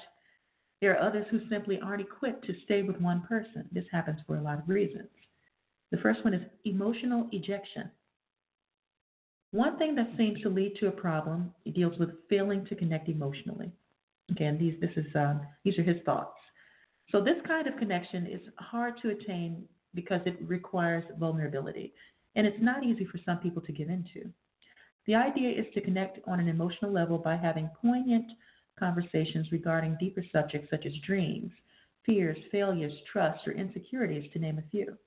there 0.81 0.93
are 0.95 1.07
others 1.07 1.25
who 1.31 1.39
simply 1.49 1.79
aren't 1.79 2.01
equipped 2.01 2.45
to 2.45 2.53
stay 2.65 2.83
with 2.83 2.99
one 2.99 3.23
person. 3.27 3.67
This 3.71 3.85
happens 3.91 4.19
for 4.27 4.35
a 4.35 4.41
lot 4.41 4.59
of 4.59 4.67
reasons. 4.67 5.07
The 5.91 5.97
first 5.97 6.23
one 6.25 6.33
is 6.33 6.41
emotional 6.65 7.29
ejection. 7.31 7.89
One 9.51 9.77
thing 9.77 9.95
that 9.95 10.09
seems 10.17 10.41
to 10.41 10.49
lead 10.49 10.75
to 10.79 10.87
a 10.87 10.91
problem 10.91 11.53
deals 11.73 11.97
with 11.99 12.09
failing 12.29 12.65
to 12.65 12.75
connect 12.75 13.07
emotionally. 13.07 13.71
Again, 14.29 14.57
these 14.57 14.73
this 14.81 14.91
is 14.97 15.05
um, 15.15 15.41
these 15.63 15.77
are 15.77 15.83
his 15.83 16.01
thoughts. 16.05 16.35
So 17.11 17.21
this 17.21 17.37
kind 17.47 17.67
of 17.67 17.77
connection 17.77 18.25
is 18.25 18.41
hard 18.57 18.95
to 19.03 19.09
attain 19.09 19.63
because 19.93 20.21
it 20.25 20.37
requires 20.41 21.03
vulnerability, 21.19 21.93
and 22.35 22.47
it's 22.47 22.61
not 22.61 22.83
easy 22.83 23.05
for 23.05 23.19
some 23.25 23.37
people 23.37 23.61
to 23.61 23.71
give 23.71 23.89
into. 23.89 24.31
The 25.05 25.15
idea 25.15 25.49
is 25.49 25.65
to 25.73 25.81
connect 25.81 26.19
on 26.27 26.39
an 26.39 26.47
emotional 26.47 26.91
level 26.91 27.17
by 27.17 27.35
having 27.35 27.69
poignant 27.81 28.31
conversations 28.79 29.51
regarding 29.51 29.97
deeper 29.99 30.23
subjects 30.31 30.69
such 30.69 30.85
as 30.85 30.93
dreams, 31.05 31.51
fears, 32.05 32.37
failures, 32.51 32.93
trust, 33.11 33.47
or 33.47 33.51
insecurities, 33.51 34.31
to 34.33 34.39
name 34.39 34.59
a 34.59 34.69
few. 34.71 34.97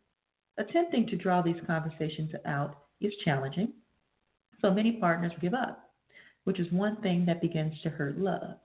Attempting 0.58 1.06
to 1.08 1.16
draw 1.16 1.42
these 1.42 1.60
conversations 1.66 2.30
out 2.46 2.76
is 3.00 3.12
challenging, 3.24 3.72
so 4.62 4.70
many 4.70 4.92
partners 4.92 5.32
give 5.40 5.54
up, 5.54 5.90
which 6.44 6.60
is 6.60 6.70
one 6.72 6.96
thing 7.02 7.26
that 7.26 7.42
begins 7.42 7.74
to 7.82 7.90
hurt 7.90 8.18
love. 8.18 8.56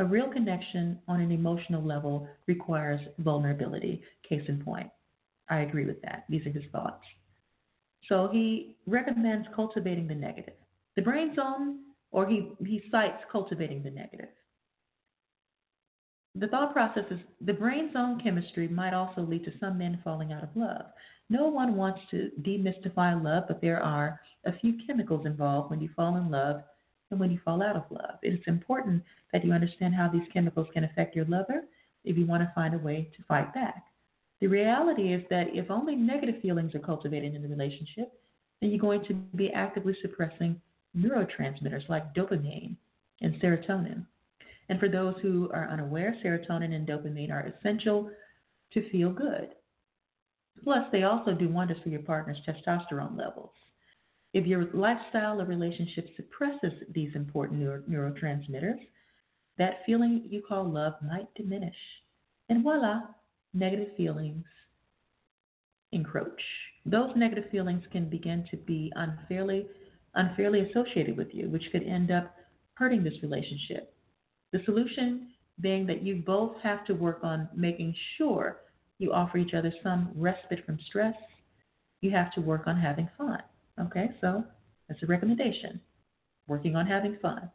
A 0.00 0.04
real 0.04 0.28
connection 0.28 0.98
on 1.08 1.20
an 1.20 1.30
emotional 1.30 1.82
level 1.82 2.26
requires 2.46 3.02
vulnerability. 3.18 4.02
Case 4.26 4.42
in 4.48 4.64
point. 4.64 4.88
I 5.50 5.60
agree 5.60 5.84
with 5.84 6.00
that. 6.00 6.24
These 6.30 6.46
are 6.46 6.50
his 6.50 6.64
thoughts. 6.72 7.04
So 8.08 8.30
he 8.32 8.76
recommends 8.86 9.46
cultivating 9.54 10.08
the 10.08 10.14
negative. 10.14 10.54
The 10.96 11.02
brain 11.02 11.34
zone, 11.36 11.80
or 12.12 12.26
he, 12.26 12.48
he 12.64 12.82
cites 12.90 13.22
cultivating 13.30 13.82
the 13.82 13.90
negative. 13.90 14.30
The 16.34 16.48
thought 16.48 16.72
process 16.72 17.04
is 17.10 17.18
the 17.42 17.52
brain 17.52 17.92
zone 17.92 18.20
chemistry 18.22 18.68
might 18.68 18.94
also 18.94 19.20
lead 19.20 19.44
to 19.44 19.52
some 19.60 19.76
men 19.76 20.00
falling 20.02 20.32
out 20.32 20.44
of 20.44 20.48
love. 20.54 20.86
No 21.28 21.48
one 21.48 21.76
wants 21.76 22.00
to 22.10 22.30
demystify 22.40 23.22
love, 23.22 23.44
but 23.48 23.60
there 23.60 23.82
are 23.82 24.18
a 24.46 24.58
few 24.60 24.78
chemicals 24.86 25.26
involved 25.26 25.70
when 25.70 25.80
you 25.82 25.90
fall 25.94 26.16
in 26.16 26.30
love 26.30 26.62
and 27.10 27.20
when 27.20 27.30
you 27.30 27.40
fall 27.44 27.62
out 27.62 27.76
of 27.76 27.84
love. 27.90 28.18
It 28.22 28.34
is 28.34 28.40
important 28.46 29.02
that 29.32 29.44
you 29.44 29.52
understand 29.52 29.94
how 29.94 30.08
these 30.08 30.28
chemicals 30.32 30.68
can 30.72 30.84
affect 30.84 31.16
your 31.16 31.24
lover 31.26 31.62
if 32.04 32.16
you 32.16 32.26
want 32.26 32.42
to 32.42 32.52
find 32.54 32.74
a 32.74 32.78
way 32.78 33.10
to 33.16 33.24
fight 33.24 33.52
back. 33.52 33.84
The 34.40 34.46
reality 34.46 35.12
is 35.12 35.22
that 35.30 35.48
if 35.54 35.70
only 35.70 35.94
negative 35.94 36.40
feelings 36.40 36.74
are 36.74 36.80
cultivated 36.80 37.34
in 37.34 37.42
the 37.42 37.48
relationship, 37.48 38.12
then 38.60 38.70
you're 38.70 38.78
going 38.78 39.04
to 39.04 39.14
be 39.36 39.50
actively 39.50 39.96
suppressing 40.00 40.60
neurotransmitters 40.96 41.88
like 41.88 42.14
dopamine 42.14 42.76
and 43.20 43.34
serotonin. 43.40 44.06
And 44.68 44.78
for 44.78 44.88
those 44.88 45.14
who 45.20 45.50
are 45.52 45.68
unaware, 45.68 46.16
serotonin 46.24 46.74
and 46.74 46.86
dopamine 46.86 47.30
are 47.30 47.52
essential 47.58 48.10
to 48.72 48.90
feel 48.90 49.10
good. 49.10 49.50
Plus, 50.62 50.86
they 50.92 51.02
also 51.02 51.32
do 51.32 51.48
wonders 51.48 51.78
for 51.82 51.88
your 51.88 52.02
partner's 52.02 52.38
testosterone 52.46 53.16
levels. 53.16 53.50
If 54.32 54.46
your 54.46 54.66
lifestyle 54.72 55.40
or 55.40 55.44
relationship 55.44 56.08
suppresses 56.16 56.72
these 56.94 57.14
important 57.14 57.60
neuro- 57.60 57.82
neurotransmitters, 57.90 58.78
that 59.58 59.84
feeling 59.84 60.26
you 60.28 60.42
call 60.46 60.70
love 60.70 60.94
might 61.02 61.32
diminish. 61.34 61.74
And 62.48 62.62
voila, 62.62 63.02
negative 63.52 63.88
feelings 63.96 64.44
encroach. 65.92 66.42
Those 66.86 67.10
negative 67.16 67.50
feelings 67.50 67.84
can 67.90 68.08
begin 68.08 68.46
to 68.50 68.56
be 68.56 68.92
unfairly 68.96 69.66
unfairly 70.14 70.68
associated 70.68 71.16
with 71.16 71.28
you, 71.32 71.48
which 71.48 71.70
could 71.70 71.84
end 71.84 72.10
up 72.10 72.34
hurting 72.74 73.04
this 73.04 73.22
relationship. 73.22 73.94
The 74.52 74.60
solution 74.64 75.28
being 75.60 75.86
that 75.86 76.02
you 76.02 76.16
both 76.16 76.56
have 76.62 76.84
to 76.86 76.94
work 76.94 77.20
on 77.22 77.48
making 77.54 77.94
sure 78.16 78.58
you 78.98 79.12
offer 79.12 79.38
each 79.38 79.54
other 79.54 79.72
some 79.82 80.10
respite 80.16 80.64
from 80.66 80.78
stress. 80.86 81.14
You 82.00 82.10
have 82.10 82.32
to 82.32 82.40
work 82.40 82.66
on 82.66 82.76
having 82.76 83.08
fun. 83.16 83.40
Okay, 83.80 84.10
so 84.20 84.44
that's 84.88 85.02
a 85.02 85.06
recommendation. 85.06 85.80
Working 86.46 86.76
on 86.76 86.86
having 86.86 87.16
fun. 87.22 87.50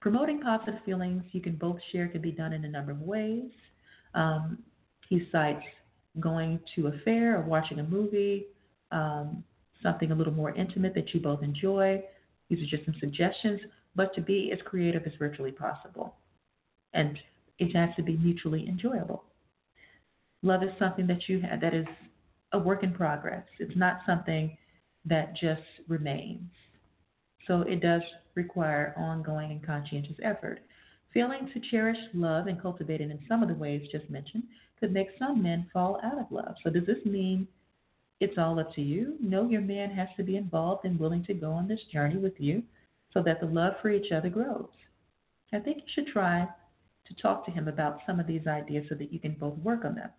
Promoting 0.00 0.40
positive 0.40 0.80
feelings 0.84 1.24
you 1.32 1.40
can 1.40 1.56
both 1.56 1.78
share 1.90 2.08
can 2.08 2.22
be 2.22 2.30
done 2.30 2.52
in 2.52 2.64
a 2.64 2.68
number 2.68 2.92
of 2.92 3.00
ways. 3.00 3.50
Um, 4.14 4.58
he 5.08 5.28
cites 5.32 5.64
going 6.20 6.60
to 6.76 6.88
a 6.88 6.92
fair 7.04 7.36
or 7.38 7.42
watching 7.42 7.80
a 7.80 7.82
movie, 7.82 8.46
um, 8.92 9.42
something 9.82 10.10
a 10.10 10.14
little 10.14 10.32
more 10.32 10.54
intimate 10.54 10.94
that 10.94 11.12
you 11.12 11.20
both 11.20 11.42
enjoy. 11.42 12.02
These 12.48 12.60
are 12.60 12.76
just 12.76 12.84
some 12.84 12.94
suggestions, 13.00 13.60
but 13.94 14.14
to 14.14 14.20
be 14.20 14.50
as 14.52 14.58
creative 14.64 15.02
as 15.04 15.12
virtually 15.18 15.52
possible. 15.52 16.14
And 16.94 17.18
it 17.58 17.74
has 17.76 17.90
to 17.96 18.02
be 18.02 18.16
mutually 18.16 18.66
enjoyable. 18.68 19.24
Love 20.42 20.62
is 20.62 20.70
something 20.78 21.06
that 21.08 21.28
you 21.28 21.40
have 21.40 21.60
that 21.60 21.74
is 21.74 21.86
a 22.52 22.58
work 22.58 22.82
in 22.82 22.94
progress. 22.94 23.44
It's 23.58 23.76
not 23.76 24.00
something 24.06 24.56
that 25.08 25.36
just 25.36 25.62
remains. 25.88 26.50
So 27.46 27.62
it 27.62 27.80
does 27.80 28.02
require 28.34 28.94
ongoing 28.96 29.50
and 29.50 29.64
conscientious 29.64 30.16
effort. 30.22 30.60
Failing 31.14 31.50
to 31.52 31.70
cherish 31.70 31.98
love 32.14 32.46
and 32.46 32.60
cultivate 32.60 33.00
it 33.00 33.10
in 33.10 33.18
some 33.28 33.42
of 33.42 33.48
the 33.48 33.54
ways 33.54 33.88
just 33.90 34.08
mentioned 34.10 34.44
could 34.78 34.92
make 34.92 35.08
some 35.18 35.42
men 35.42 35.66
fall 35.72 35.98
out 36.04 36.18
of 36.18 36.30
love. 36.30 36.54
So 36.62 36.70
does 36.70 36.86
this 36.86 37.04
mean 37.04 37.48
it's 38.20 38.38
all 38.38 38.58
up 38.60 38.74
to 38.74 38.82
you? 38.82 39.14
No, 39.20 39.48
your 39.48 39.60
man 39.60 39.90
has 39.90 40.08
to 40.16 40.22
be 40.22 40.36
involved 40.36 40.84
and 40.84 40.98
willing 40.98 41.24
to 41.24 41.34
go 41.34 41.52
on 41.52 41.66
this 41.66 41.80
journey 41.92 42.18
with 42.18 42.34
you 42.38 42.62
so 43.14 43.22
that 43.22 43.40
the 43.40 43.46
love 43.46 43.74
for 43.80 43.90
each 43.90 44.12
other 44.12 44.28
grows. 44.28 44.68
I 45.52 45.58
think 45.58 45.78
you 45.78 45.84
should 45.94 46.08
try 46.08 46.46
to 47.06 47.14
talk 47.14 47.44
to 47.46 47.50
him 47.50 47.68
about 47.68 48.00
some 48.06 48.20
of 48.20 48.26
these 48.26 48.46
ideas 48.46 48.86
so 48.88 48.94
that 48.96 49.12
you 49.12 49.18
can 49.18 49.32
both 49.32 49.56
work 49.58 49.84
on 49.84 49.94
them. 49.94 50.10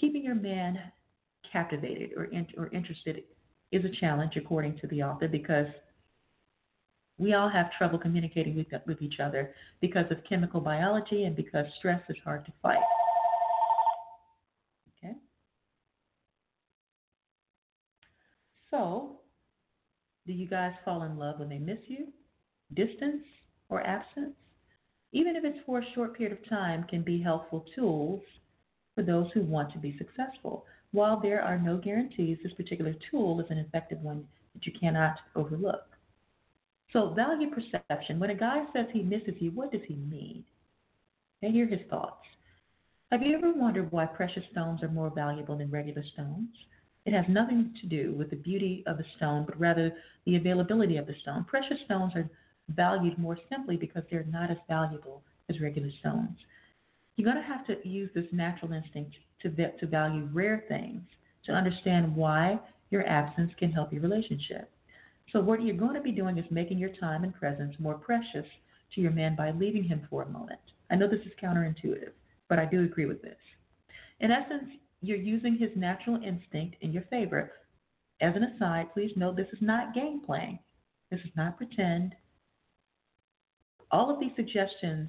Keeping 0.00 0.22
your 0.22 0.36
man 0.36 0.78
captivated 1.50 2.10
or, 2.16 2.24
in, 2.26 2.46
or 2.56 2.68
interested 2.68 3.24
is 3.74 3.84
a 3.84 4.00
challenge, 4.00 4.36
according 4.36 4.78
to 4.78 4.86
the 4.88 5.02
author, 5.02 5.28
because 5.28 5.66
we 7.18 7.34
all 7.34 7.48
have 7.48 7.72
trouble 7.72 7.98
communicating 7.98 8.56
with, 8.56 8.66
with 8.86 9.00
each 9.00 9.20
other 9.20 9.54
because 9.80 10.06
of 10.10 10.18
chemical 10.28 10.60
biology 10.60 11.24
and 11.24 11.36
because 11.36 11.66
stress 11.78 12.02
is 12.08 12.16
hard 12.24 12.44
to 12.46 12.52
fight. 12.62 12.78
Okay? 14.98 15.14
So, 18.70 19.20
do 20.26 20.32
you 20.32 20.48
guys 20.48 20.72
fall 20.84 21.02
in 21.04 21.16
love 21.16 21.38
when 21.38 21.48
they 21.48 21.58
miss 21.58 21.78
you? 21.86 22.08
Distance 22.74 23.22
or 23.68 23.86
absence? 23.86 24.34
even 25.14 25.36
if 25.36 25.44
it's 25.44 25.64
for 25.64 25.78
a 25.78 25.92
short 25.94 26.18
period 26.18 26.36
of 26.36 26.48
time, 26.50 26.84
can 26.90 27.02
be 27.02 27.22
helpful 27.22 27.64
tools 27.74 28.20
for 28.94 29.02
those 29.02 29.30
who 29.32 29.42
want 29.42 29.72
to 29.72 29.78
be 29.78 29.96
successful. 29.96 30.66
While 30.94 31.18
there 31.18 31.42
are 31.42 31.58
no 31.58 31.76
guarantees, 31.76 32.38
this 32.40 32.52
particular 32.52 32.94
tool 33.10 33.40
is 33.40 33.50
an 33.50 33.58
effective 33.58 34.00
one 34.00 34.28
that 34.54 34.64
you 34.64 34.72
cannot 34.78 35.16
overlook. 35.34 35.88
So, 36.92 37.08
value 37.08 37.50
perception. 37.50 38.20
When 38.20 38.30
a 38.30 38.34
guy 38.36 38.62
says 38.72 38.86
he 38.92 39.02
misses 39.02 39.34
you, 39.40 39.50
what 39.50 39.72
does 39.72 39.80
he 39.88 39.96
mean? 39.96 40.44
And 41.42 41.52
here 41.52 41.66
are 41.66 41.76
his 41.76 41.84
thoughts. 41.90 42.24
Have 43.10 43.22
you 43.22 43.36
ever 43.36 43.52
wondered 43.52 43.90
why 43.90 44.06
precious 44.06 44.44
stones 44.52 44.84
are 44.84 44.88
more 44.88 45.10
valuable 45.10 45.58
than 45.58 45.68
regular 45.68 46.04
stones? 46.12 46.50
It 47.06 47.12
has 47.12 47.24
nothing 47.28 47.74
to 47.80 47.88
do 47.88 48.14
with 48.16 48.30
the 48.30 48.36
beauty 48.36 48.84
of 48.86 48.96
the 48.96 49.04
stone, 49.16 49.44
but 49.46 49.58
rather 49.58 49.92
the 50.26 50.36
availability 50.36 50.96
of 50.96 51.08
the 51.08 51.16
stone. 51.22 51.42
Precious 51.42 51.78
stones 51.86 52.12
are 52.14 52.30
valued 52.68 53.18
more 53.18 53.36
simply 53.50 53.76
because 53.76 54.04
they're 54.12 54.26
not 54.30 54.52
as 54.52 54.58
valuable 54.68 55.24
as 55.50 55.60
regular 55.60 55.90
stones. 55.98 56.38
You're 57.16 57.30
going 57.30 57.42
to 57.42 57.48
have 57.48 57.66
to 57.66 57.88
use 57.88 58.10
this 58.14 58.26
natural 58.32 58.72
instinct 58.72 59.16
to, 59.42 59.50
to 59.50 59.86
value 59.86 60.28
rare 60.32 60.64
things 60.68 61.02
to 61.46 61.52
understand 61.52 62.14
why 62.14 62.58
your 62.90 63.06
absence 63.06 63.52
can 63.58 63.70
help 63.70 63.92
your 63.92 64.02
relationship. 64.02 64.70
So, 65.32 65.40
what 65.40 65.62
you're 65.62 65.76
going 65.76 65.94
to 65.94 66.00
be 66.00 66.12
doing 66.12 66.38
is 66.38 66.44
making 66.50 66.78
your 66.78 66.90
time 67.00 67.24
and 67.24 67.34
presence 67.34 67.74
more 67.78 67.94
precious 67.94 68.46
to 68.94 69.00
your 69.00 69.10
man 69.10 69.36
by 69.36 69.50
leaving 69.50 69.84
him 69.84 70.06
for 70.08 70.22
a 70.22 70.28
moment. 70.28 70.60
I 70.90 70.96
know 70.96 71.08
this 71.08 71.24
is 71.26 71.32
counterintuitive, 71.42 72.12
but 72.48 72.58
I 72.58 72.66
do 72.66 72.84
agree 72.84 73.06
with 73.06 73.22
this. 73.22 73.36
In 74.20 74.30
essence, 74.30 74.70
you're 75.00 75.16
using 75.16 75.56
his 75.56 75.70
natural 75.76 76.16
instinct 76.16 76.76
in 76.80 76.92
your 76.92 77.02
favor. 77.04 77.52
As 78.20 78.34
an 78.36 78.44
aside, 78.44 78.92
please 78.92 79.10
note 79.16 79.36
this 79.36 79.52
is 79.52 79.58
not 79.60 79.94
game 79.94 80.20
playing. 80.24 80.58
This 81.10 81.20
is 81.20 81.30
not 81.36 81.56
pretend. 81.56 82.14
All 83.90 84.10
of 84.10 84.20
these 84.20 84.32
suggestions 84.36 85.08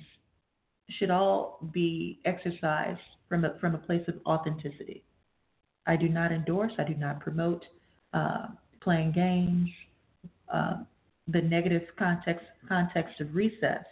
should 0.90 1.10
all 1.10 1.60
be 1.72 2.20
exercised 2.26 3.00
from 3.28 3.46
a, 3.46 3.58
from 3.60 3.76
a 3.76 3.80
place 3.80 4.04
of 4.08 4.16
authenticity. 4.26 5.04
I 5.88 5.96
do 5.96 6.10
not 6.10 6.32
endorse, 6.32 6.72
I 6.78 6.84
do 6.84 6.96
not 6.96 7.20
promote 7.20 7.64
uh, 8.14 8.48
playing 8.82 9.12
games, 9.12 9.70
uh, 10.54 10.78
the 11.28 11.42
negative 11.42 11.84
context, 11.98 12.46
context 12.68 13.20
of 13.20 13.34
recess 13.34 13.86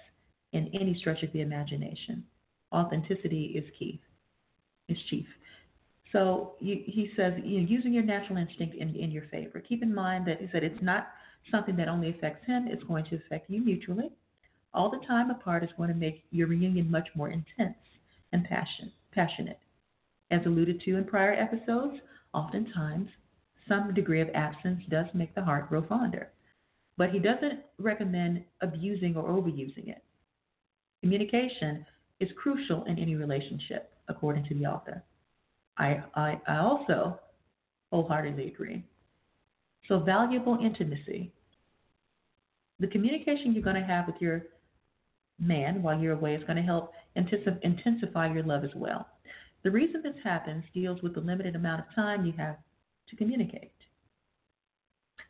in 0.53 0.69
any 0.79 0.95
stretch 0.99 1.23
of 1.23 1.33
the 1.33 1.41
imagination. 1.41 2.23
Authenticity 2.71 3.53
is 3.55 3.65
key, 3.77 3.99
is 4.87 4.97
chief. 5.09 5.25
So 6.11 6.53
he 6.59 7.09
says, 7.17 7.33
you 7.43 7.61
know, 7.61 7.67
using 7.67 7.91
your 7.91 8.03
natural 8.03 8.37
instinct 8.37 8.75
in, 8.75 8.95
in 8.95 9.09
your 9.09 9.23
favor. 9.31 9.59
Keep 9.59 9.81
in 9.81 9.93
mind 9.93 10.27
that 10.27 10.39
he 10.39 10.47
said 10.51 10.63
it's 10.63 10.81
not 10.81 11.07
something 11.49 11.75
that 11.77 11.87
only 11.87 12.11
affects 12.11 12.45
him, 12.45 12.67
it's 12.67 12.83
going 12.83 13.05
to 13.05 13.15
affect 13.15 13.49
you 13.49 13.65
mutually. 13.65 14.11
All 14.73 14.89
the 14.89 15.05
time 15.05 15.29
apart 15.29 15.63
is 15.63 15.69
going 15.77 15.89
to 15.89 15.95
make 15.95 16.23
your 16.31 16.47
reunion 16.47 16.89
much 16.89 17.07
more 17.15 17.29
intense 17.29 17.77
and 18.31 18.43
passion, 18.43 18.91
passionate. 19.11 19.59
As 20.31 20.45
alluded 20.45 20.81
to 20.81 20.97
in 20.97 21.05
prior 21.05 21.33
episodes, 21.33 21.97
oftentimes 22.33 23.09
some 23.67 23.93
degree 23.93 24.21
of 24.21 24.29
absence 24.33 24.81
does 24.89 25.05
make 25.13 25.35
the 25.35 25.43
heart 25.43 25.69
grow 25.69 25.85
fonder. 25.87 26.29
But 26.97 27.11
he 27.11 27.19
doesn't 27.19 27.59
recommend 27.77 28.43
abusing 28.61 29.15
or 29.15 29.29
overusing 29.29 29.89
it. 29.89 30.03
Communication 31.01 31.85
is 32.19 32.29
crucial 32.37 32.83
in 32.85 32.97
any 32.97 33.15
relationship, 33.15 33.91
according 34.07 34.45
to 34.45 34.55
the 34.55 34.65
author. 34.65 35.03
I, 35.77 36.03
I, 36.15 36.39
I 36.47 36.57
also 36.57 37.19
wholeheartedly 37.91 38.47
agree. 38.47 38.83
So, 39.87 39.99
valuable 39.99 40.57
intimacy. 40.63 41.31
The 42.79 42.87
communication 42.87 43.53
you're 43.53 43.63
going 43.63 43.75
to 43.75 43.83
have 43.83 44.07
with 44.07 44.15
your 44.19 44.43
man 45.39 45.81
while 45.81 45.99
you're 45.99 46.13
away 46.13 46.35
is 46.35 46.43
going 46.43 46.57
to 46.57 46.63
help 46.63 46.93
intensify 47.15 48.31
your 48.33 48.43
love 48.43 48.63
as 48.63 48.73
well. 48.75 49.07
The 49.63 49.71
reason 49.71 50.01
this 50.01 50.15
happens 50.23 50.63
deals 50.73 51.01
with 51.01 51.15
the 51.15 51.21
limited 51.21 51.55
amount 51.55 51.81
of 51.81 51.95
time 51.95 52.25
you 52.25 52.33
have 52.37 52.57
to 53.09 53.15
communicate. 53.15 53.71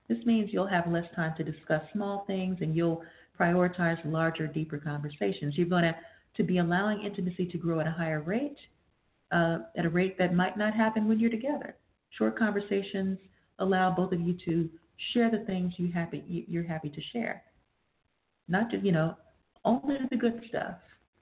This 0.09 0.17
means 0.25 0.49
you'll 0.51 0.67
have 0.67 0.87
less 0.87 1.05
time 1.15 1.33
to 1.37 1.43
discuss 1.43 1.81
small 1.93 2.25
things 2.25 2.57
and 2.61 2.75
you'll 2.75 3.03
prioritize 3.39 3.99
larger, 4.05 4.47
deeper 4.47 4.77
conversations. 4.77 5.53
You're 5.55 5.67
going 5.67 5.83
to, 5.83 5.95
to 6.37 6.43
be 6.43 6.57
allowing 6.57 7.03
intimacy 7.03 7.47
to 7.47 7.57
grow 7.57 7.79
at 7.79 7.87
a 7.87 7.91
higher 7.91 8.21
rate, 8.21 8.57
uh, 9.31 9.59
at 9.77 9.85
a 9.85 9.89
rate 9.89 10.17
that 10.17 10.33
might 10.33 10.57
not 10.57 10.73
happen 10.73 11.07
when 11.07 11.19
you're 11.19 11.31
together. 11.31 11.75
Short 12.17 12.37
conversations 12.37 13.17
allow 13.59 13.91
both 13.91 14.11
of 14.11 14.21
you 14.21 14.37
to 14.45 14.69
share 15.13 15.31
the 15.31 15.45
things 15.45 15.73
you 15.77 15.91
happy, 15.91 16.45
you're 16.47 16.63
happy 16.63 16.89
to 16.89 17.01
share. 17.11 17.43
Not 18.47 18.69
to, 18.71 18.77
you 18.77 18.91
know, 18.91 19.15
only 19.65 19.97
the 20.09 20.17
good 20.17 20.41
stuff 20.49 20.75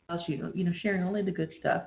allows 0.09 0.23
you, 0.27 0.51
you 0.55 0.63
know, 0.63 0.71
sharing 0.81 1.03
only 1.03 1.21
the 1.21 1.31
good 1.31 1.51
stuff 1.59 1.83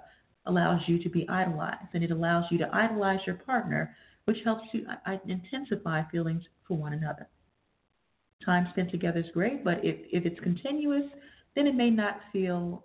allows 0.46 0.80
you 0.86 1.02
to 1.02 1.08
be 1.08 1.28
idolized, 1.28 1.88
and 1.94 2.04
it 2.04 2.10
allows 2.10 2.44
you 2.50 2.58
to 2.58 2.74
idolize 2.74 3.20
your 3.26 3.36
partner, 3.36 3.96
which 4.26 4.38
helps 4.44 4.64
you 4.72 4.86
intensify 5.26 6.02
feelings 6.10 6.42
for 6.66 6.76
one 6.76 6.92
another. 6.92 7.28
Time 8.44 8.66
spent 8.72 8.90
together 8.90 9.20
is 9.20 9.30
great, 9.32 9.64
but 9.64 9.82
if, 9.82 9.96
if 10.12 10.26
it's 10.26 10.40
continuous, 10.40 11.10
then 11.54 11.66
it 11.66 11.74
may 11.74 11.90
not 11.90 12.20
feel 12.32 12.84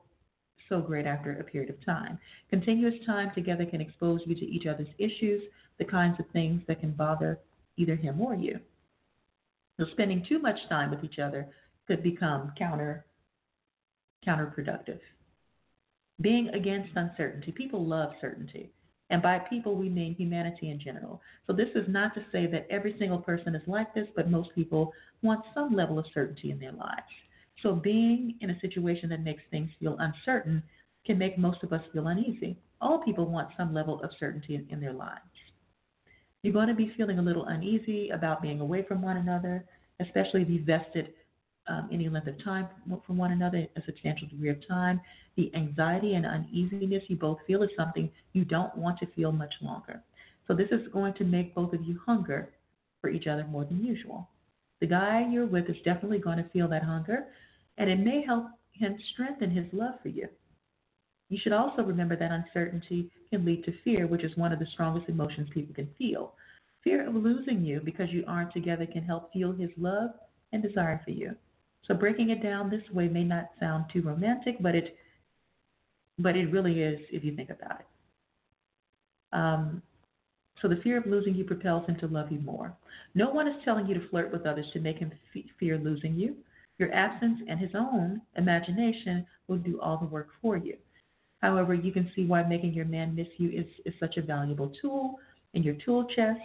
so 0.70 0.80
great 0.80 1.06
after 1.06 1.34
a 1.34 1.44
period 1.44 1.70
of 1.70 1.84
time. 1.86 2.18
Continuous 2.50 2.94
time 3.06 3.32
together 3.34 3.66
can 3.66 3.82
expose 3.82 4.22
you 4.26 4.36
to 4.36 4.46
each 4.46 4.68
other's 4.68 4.88
issues, 4.98 5.42
the 5.80 5.86
kinds 5.86 6.20
of 6.20 6.26
things 6.32 6.62
that 6.68 6.80
can 6.80 6.92
bother 6.92 7.40
either 7.78 7.96
him 7.96 8.22
or 8.22 8.36
you. 8.36 8.60
So 9.78 9.86
spending 9.92 10.26
too 10.28 10.40
much 10.40 10.58
time 10.70 10.92
with 10.92 11.04
each 11.04 11.20
other 11.20 11.48
could 11.88 12.04
become 12.04 12.54
counter 12.58 13.06
counterproductive. 14.26 15.00
Being 16.22 16.50
against 16.50 16.96
uncertainty. 16.96 17.52
People 17.52 17.86
love 17.86 18.12
certainty. 18.20 18.72
And 19.10 19.22
by 19.22 19.40
people, 19.40 19.76
we 19.76 19.90
mean 19.90 20.14
humanity 20.14 20.70
in 20.70 20.80
general. 20.80 21.22
So 21.48 21.54
this 21.54 21.70
is 21.74 21.86
not 21.88 22.14
to 22.14 22.26
say 22.32 22.46
that 22.48 22.68
every 22.70 22.96
single 23.00 23.18
person 23.18 23.56
is 23.56 23.68
like 23.68 23.94
this, 23.94 24.08
but 24.16 24.30
most 24.30 24.54
people 24.54 24.94
want 25.24 25.46
some 25.54 25.74
level 25.76 25.98
of 25.98 26.06
certainty 26.14 26.52
in 26.52 26.60
their 26.60 26.74
lives. 26.74 27.02
So 27.64 27.74
being 27.74 28.36
in 28.42 28.52
a 28.52 28.60
situation 28.60 29.10
that 29.10 29.24
makes 29.24 29.42
things 29.50 29.70
feel 29.80 29.98
uncertain 30.00 30.62
can 31.06 31.18
make 31.18 31.38
most 31.38 31.64
of 31.64 31.74
us 31.74 31.82
feel 31.92 32.08
uneasy. 32.08 32.58
All 32.82 33.00
people 33.00 33.26
want 33.26 33.50
some 33.58 33.74
level 33.74 34.02
of 34.04 34.12
certainty 34.20 34.56
in, 34.56 34.68
in 34.70 34.80
their 34.80 34.94
lives. 34.94 35.22
You're 36.44 36.54
going 36.54 36.68
to 36.68 36.76
be 36.76 36.94
feeling 36.96 37.20
a 37.20 37.24
little 37.24 37.46
uneasy 37.46 38.10
about 38.12 38.42
being 38.42 38.62
away 38.62 38.86
from 38.88 39.02
one 39.02 39.18
another, 39.18 39.66
especially 40.00 40.44
you 40.46 40.64
vested 40.64 41.14
um, 41.70 41.88
any 41.92 42.10
length 42.10 42.28
of 42.28 42.44
time 42.44 42.68
from 43.06 43.18
one 43.18 43.32
another, 43.32 43.68
a 43.76 43.82
substantial 43.86 44.28
degree 44.28 44.50
of 44.50 44.68
time. 44.68 45.00
The 45.38 45.52
anxiety 45.56 46.16
and 46.16 46.26
uneasiness 46.26 47.04
you 47.08 47.16
both 47.16 47.38
feel 47.48 47.64
is 47.64 47.70
something 47.78 48.10
you 48.34 48.44
don't 48.44 48.76
want 48.76 49.00
to 49.00 49.06
feel 49.16 49.32
much 49.32 49.54
longer. 49.62 50.02
So, 50.48 50.56
this 50.56 50.70
is 50.72 50.88
going 50.92 51.14
to 51.16 51.24
make 51.24 51.56
both 51.56 51.74
of 51.74 51.84
you 51.84 52.00
hunger 52.06 52.50
for 53.00 53.10
each 53.10 53.28
other 53.28 53.46
more 53.46 53.66
than 53.66 53.84
usual. 53.84 54.28
The 54.82 54.88
guy 54.88 55.28
you're 55.32 55.46
with 55.46 55.70
is 55.70 55.76
definitely 55.86 56.20
going 56.20 56.38
to 56.38 56.50
feel 56.50 56.68
that 56.70 56.84
hunger, 56.84 57.28
and 57.78 57.90
it 57.90 58.00
may 58.00 58.24
help 58.26 58.48
him 58.72 58.98
strengthen 59.14 59.52
his 59.52 59.66
love 59.72 59.96
for 60.02 60.10
you. 60.10 60.28
You 61.30 61.38
should 61.42 61.54
also 61.54 61.84
remember 61.84 62.16
that 62.16 62.32
uncertainty 62.32 63.12
can 63.30 63.46
lead 63.46 63.64
to 63.66 63.74
fear, 63.84 64.08
which 64.08 64.24
is 64.24 64.36
one 64.36 64.52
of 64.52 64.60
the 64.60 64.66
strongest 64.74 65.10
emotions 65.10 65.50
people 65.54 65.76
can 65.76 65.90
feel. 65.98 66.34
Fear 66.84 67.08
of 67.08 67.16
losing 67.16 67.64
you 67.64 67.82
because 67.84 68.10
you 68.10 68.24
aren't 68.28 68.54
together 68.54 68.88
can 68.88 69.04
help 69.04 69.32
fuel 69.32 69.54
his 69.54 69.70
love 69.78 70.12
and 70.52 70.64
desire 70.64 71.02
for 71.06 71.12
you. 71.12 71.36
So 71.88 71.94
breaking 71.94 72.30
it 72.30 72.44
down 72.44 72.70
this 72.70 72.84
way 72.94 73.08
may 73.08 73.24
not 73.24 73.50
sound 73.60 73.86
too 73.92 74.02
romantic, 74.02 74.58
but 74.62 74.76
it 74.76 74.96
but 76.20 76.36
it 76.36 76.52
really 76.52 76.82
is 76.82 77.00
if 77.12 77.24
you 77.24 77.36
think 77.36 77.50
about 77.50 77.80
it. 77.80 77.86
Um, 79.32 79.82
so 80.62 80.68
the 80.68 80.82
fear 80.84 80.98
of 80.98 81.06
losing 81.06 81.34
you 81.36 81.46
propels 81.46 81.88
him 81.88 81.96
to 82.00 82.08
love 82.08 82.32
you 82.32 82.40
more. 82.40 82.76
No 83.16 83.30
one 83.30 83.48
is 83.48 83.56
telling 83.64 83.88
you 83.88 83.94
to 83.94 84.08
flirt 84.10 84.32
with 84.32 84.46
others 84.46 84.66
to 84.74 84.80
make 84.80 84.98
him 84.98 85.12
f- 85.36 85.44
fear 85.60 85.78
losing 85.78 86.16
you. 86.16 86.36
Your 86.78 86.94
absence 86.94 87.40
and 87.48 87.60
his 87.60 87.72
own 87.76 88.22
imagination 88.36 89.26
will 89.48 89.58
do 89.58 89.80
all 89.80 89.98
the 89.98 90.06
work 90.06 90.30
for 90.42 90.58
you. 90.58 90.76
However, 91.42 91.74
you 91.74 91.92
can 91.92 92.12
see 92.16 92.26
why 92.26 92.44
making 92.44 92.74
your 92.74 92.86
man 92.86 93.16
miss 93.16 93.28
you 93.38 93.50
is, 93.50 93.66
is 93.86 93.94
such 94.00 94.18
a 94.18 94.22
valuable 94.22 94.72
tool 94.82 95.20
in 95.54 95.64
your 95.64 95.76
tool 95.76 96.06
chest. 96.16 96.40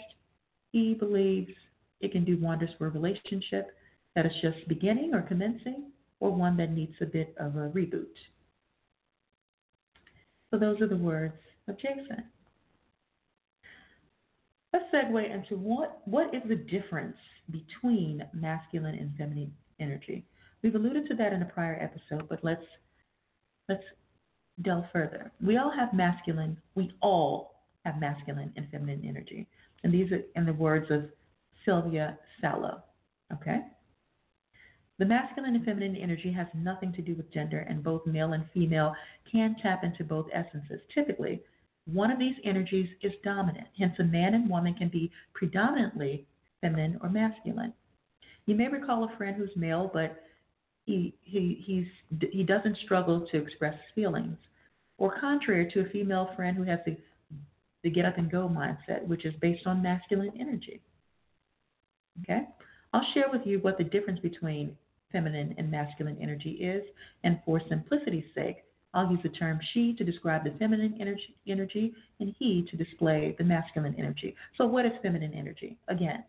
He 0.70 0.94
believes 0.94 1.53
it 2.01 2.12
can 2.12 2.25
do 2.25 2.38
wonders 2.38 2.70
for 2.79 2.87
a 2.87 2.90
relationship 2.90 3.77
that 4.14 4.27
is 4.27 4.33
just 4.42 4.68
beginning 4.68 5.14
or 5.14 5.22
commencing, 5.22 5.90
or 6.20 6.31
one 6.31 6.57
that 6.57 6.70
needs 6.70 6.94
a 7.00 7.07
bit 7.07 7.35
of 7.38 7.57
a 7.57 7.70
reboot. 7.70 8.07
So 10.50 10.59
those 10.59 10.81
are 10.81 10.88
the 10.88 10.96
words 10.96 11.35
of 11.68 11.77
Jason. 11.79 12.24
Let's 14.72 14.87
segue 14.92 15.33
into 15.33 15.57
what, 15.57 16.03
what 16.05 16.35
is 16.35 16.42
the 16.48 16.57
difference 16.57 17.16
between 17.50 18.24
masculine 18.33 18.94
and 18.94 19.12
feminine 19.16 19.53
energy. 19.81 20.24
We've 20.62 20.74
alluded 20.74 21.07
to 21.09 21.14
that 21.16 21.33
in 21.33 21.42
a 21.42 21.46
prior 21.46 21.79
episode, 21.81 22.29
but 22.29 22.42
let's 22.42 22.64
let's 23.68 23.83
delve 24.62 24.85
further. 24.92 25.33
We 25.44 25.59
all 25.59 25.70
have 25.70 25.92
masculine, 25.92 26.57
we 26.74 26.92
all 27.03 27.64
have 27.85 27.98
masculine 27.98 28.53
and 28.57 28.66
feminine 28.70 29.05
energy. 29.07 29.46
And 29.83 29.92
these 29.92 30.11
are 30.12 30.22
in 30.37 30.46
the 30.46 30.53
words 30.53 30.90
of 30.90 31.05
Sylvia 31.64 32.18
Sallow. 32.40 32.83
Okay? 33.33 33.61
The 34.98 35.04
masculine 35.04 35.57
and 35.57 35.64
feminine 35.64 35.96
energy 35.96 36.30
has 36.33 36.46
nothing 36.54 36.92
to 36.92 37.02
do 37.02 37.14
with 37.14 37.33
gender, 37.33 37.61
and 37.61 37.83
both 37.83 38.07
male 38.07 38.33
and 38.33 38.44
female 38.54 38.94
can 39.30 39.57
tap 39.61 39.83
into 39.83 40.04
both 40.04 40.26
essences. 40.33 40.80
Typically, 40.94 41.42
one 41.87 42.11
of 42.11 42.18
these 42.18 42.37
energies 42.44 42.88
is 43.02 43.12
dominant. 43.24 43.66
Hence, 43.76 43.94
a 43.98 44.04
man 44.04 44.35
and 44.35 44.48
woman 44.48 44.74
can 44.74 44.88
be 44.88 45.11
predominantly 45.35 46.26
feminine 46.61 46.98
or 47.02 47.11
masculine. 47.11 47.72
You 48.46 48.54
may 48.54 48.68
recall 48.68 49.04
a 49.04 49.16
friend 49.16 49.37
who's 49.37 49.54
male, 49.57 49.90
but 49.92 50.22
he, 50.87 51.14
he, 51.22 51.88
he 52.30 52.42
doesn't 52.44 52.78
struggle 52.85 53.26
to 53.33 53.38
express 53.38 53.74
his 53.74 53.94
feelings. 53.94 54.37
Or 54.98 55.18
contrary 55.18 55.70
to 55.72 55.80
a 55.80 55.90
female 55.90 56.30
friend 56.37 56.57
who 56.57 56.62
has 56.64 56.78
the, 56.87 56.96
the 57.83 57.90
get 57.90 58.04
up 58.04 58.16
and 58.16 58.30
go 58.30 58.48
mindset, 58.48 59.07
which 59.07 59.24
is 59.24 59.35
based 59.40 59.66
on 59.66 59.83
masculine 59.83 60.33
energy. 60.38 60.80
Okay? 62.22 62.46
I'll 62.94 63.04
share 63.12 63.28
with 63.33 63.42
you 63.44 63.59
what 63.59 63.76
the 63.76 63.83
difference 63.83 64.20
between 64.20 64.76
feminine 65.11 65.52
and 65.59 65.68
masculine 65.68 66.16
energy 66.22 66.52
is, 66.52 66.85
and 67.24 67.40
for 67.44 67.61
simplicity's 67.68 68.24
sake, 68.37 68.59
I'll 68.94 69.11
use 69.11 69.18
the 69.24 69.30
term 69.30 69.59
she 69.72 69.94
to 69.94 70.04
describe 70.04 70.44
the 70.44 70.54
feminine 70.61 70.96
energy, 71.00 71.35
energy 71.48 71.92
and 72.20 72.33
he 72.38 72.64
to 72.70 72.76
display 72.76 73.35
the 73.37 73.42
masculine 73.42 73.96
energy. 73.98 74.37
So, 74.57 74.66
what 74.66 74.87
is 74.87 74.92
feminine 75.02 75.35
energy? 75.35 75.76
Again, 75.88 76.22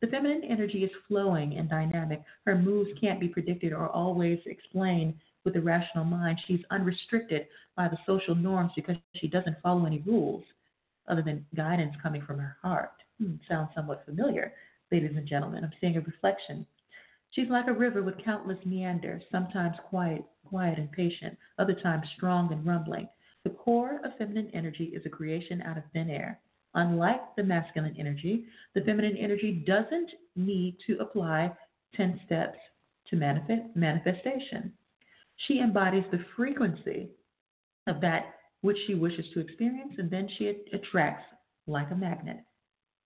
the 0.00 0.08
feminine 0.08 0.42
energy 0.42 0.82
is 0.82 0.90
flowing 1.06 1.56
and 1.56 1.70
dynamic. 1.70 2.24
Her 2.46 2.56
moves 2.56 2.90
can't 3.00 3.20
be 3.20 3.28
predicted 3.28 3.72
or 3.72 3.88
always 3.88 4.40
explained 4.46 5.14
with 5.44 5.54
the 5.54 5.60
rational 5.60 6.04
mind. 6.04 6.40
She's 6.48 6.64
unrestricted 6.72 7.46
by 7.76 7.86
the 7.86 7.98
social 8.06 8.34
norms 8.34 8.72
because 8.74 8.96
she 9.14 9.28
doesn't 9.28 9.62
follow 9.62 9.86
any 9.86 10.02
rules 10.04 10.42
other 11.06 11.22
than 11.22 11.46
guidance 11.54 11.94
coming 12.02 12.22
from 12.22 12.40
her 12.40 12.56
heart. 12.60 12.90
Hmm, 13.22 13.34
sounds 13.48 13.70
somewhat 13.74 14.04
familiar, 14.04 14.52
ladies 14.90 15.16
and 15.16 15.26
gentlemen. 15.26 15.64
I'm 15.64 15.72
seeing 15.80 15.96
a 15.96 16.00
reflection 16.00 16.66
She's 17.30 17.48
like 17.48 17.66
a 17.66 17.72
river 17.72 18.02
with 18.02 18.22
countless 18.24 18.58
meanders, 18.64 19.22
sometimes 19.30 19.76
quiet, 19.88 20.24
quiet 20.44 20.78
and 20.78 20.90
patient, 20.90 21.36
other 21.58 21.74
times 21.74 22.08
strong 22.16 22.52
and 22.52 22.64
rumbling. 22.66 23.08
The 23.44 23.50
core 23.50 24.00
of 24.04 24.16
feminine 24.16 24.50
energy 24.54 24.86
is 24.86 25.04
a 25.04 25.10
creation 25.10 25.62
out 25.62 25.76
of 25.76 25.84
thin 25.92 26.10
air. 26.10 26.40
Unlike 26.74 27.36
the 27.36 27.42
masculine 27.42 27.96
energy, 27.98 28.46
the 28.74 28.80
feminine 28.80 29.16
energy 29.16 29.62
doesn't 29.66 30.10
need 30.36 30.78
to 30.86 30.98
apply 30.98 31.52
10 31.94 32.20
steps 32.24 32.58
to 33.08 33.16
manifest, 33.16 33.74
manifestation. 33.74 34.72
She 35.46 35.60
embodies 35.60 36.04
the 36.10 36.24
frequency 36.36 37.10
of 37.86 38.00
that 38.00 38.34
which 38.62 38.78
she 38.86 38.94
wishes 38.94 39.26
to 39.32 39.40
experience, 39.40 39.94
and 39.98 40.10
then 40.10 40.28
she 40.36 40.48
attracts 40.72 41.24
like 41.66 41.90
a 41.90 41.94
magnet. 41.94 42.40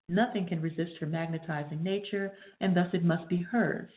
Nothing 0.09 0.47
can 0.47 0.61
resist 0.61 0.99
her 1.01 1.07
magnetizing 1.07 1.83
nature, 1.83 2.33
and 2.61 2.77
thus 2.77 2.88
it 2.93 3.05
must 3.05 3.29
be 3.29 3.38
hers. 3.38 3.91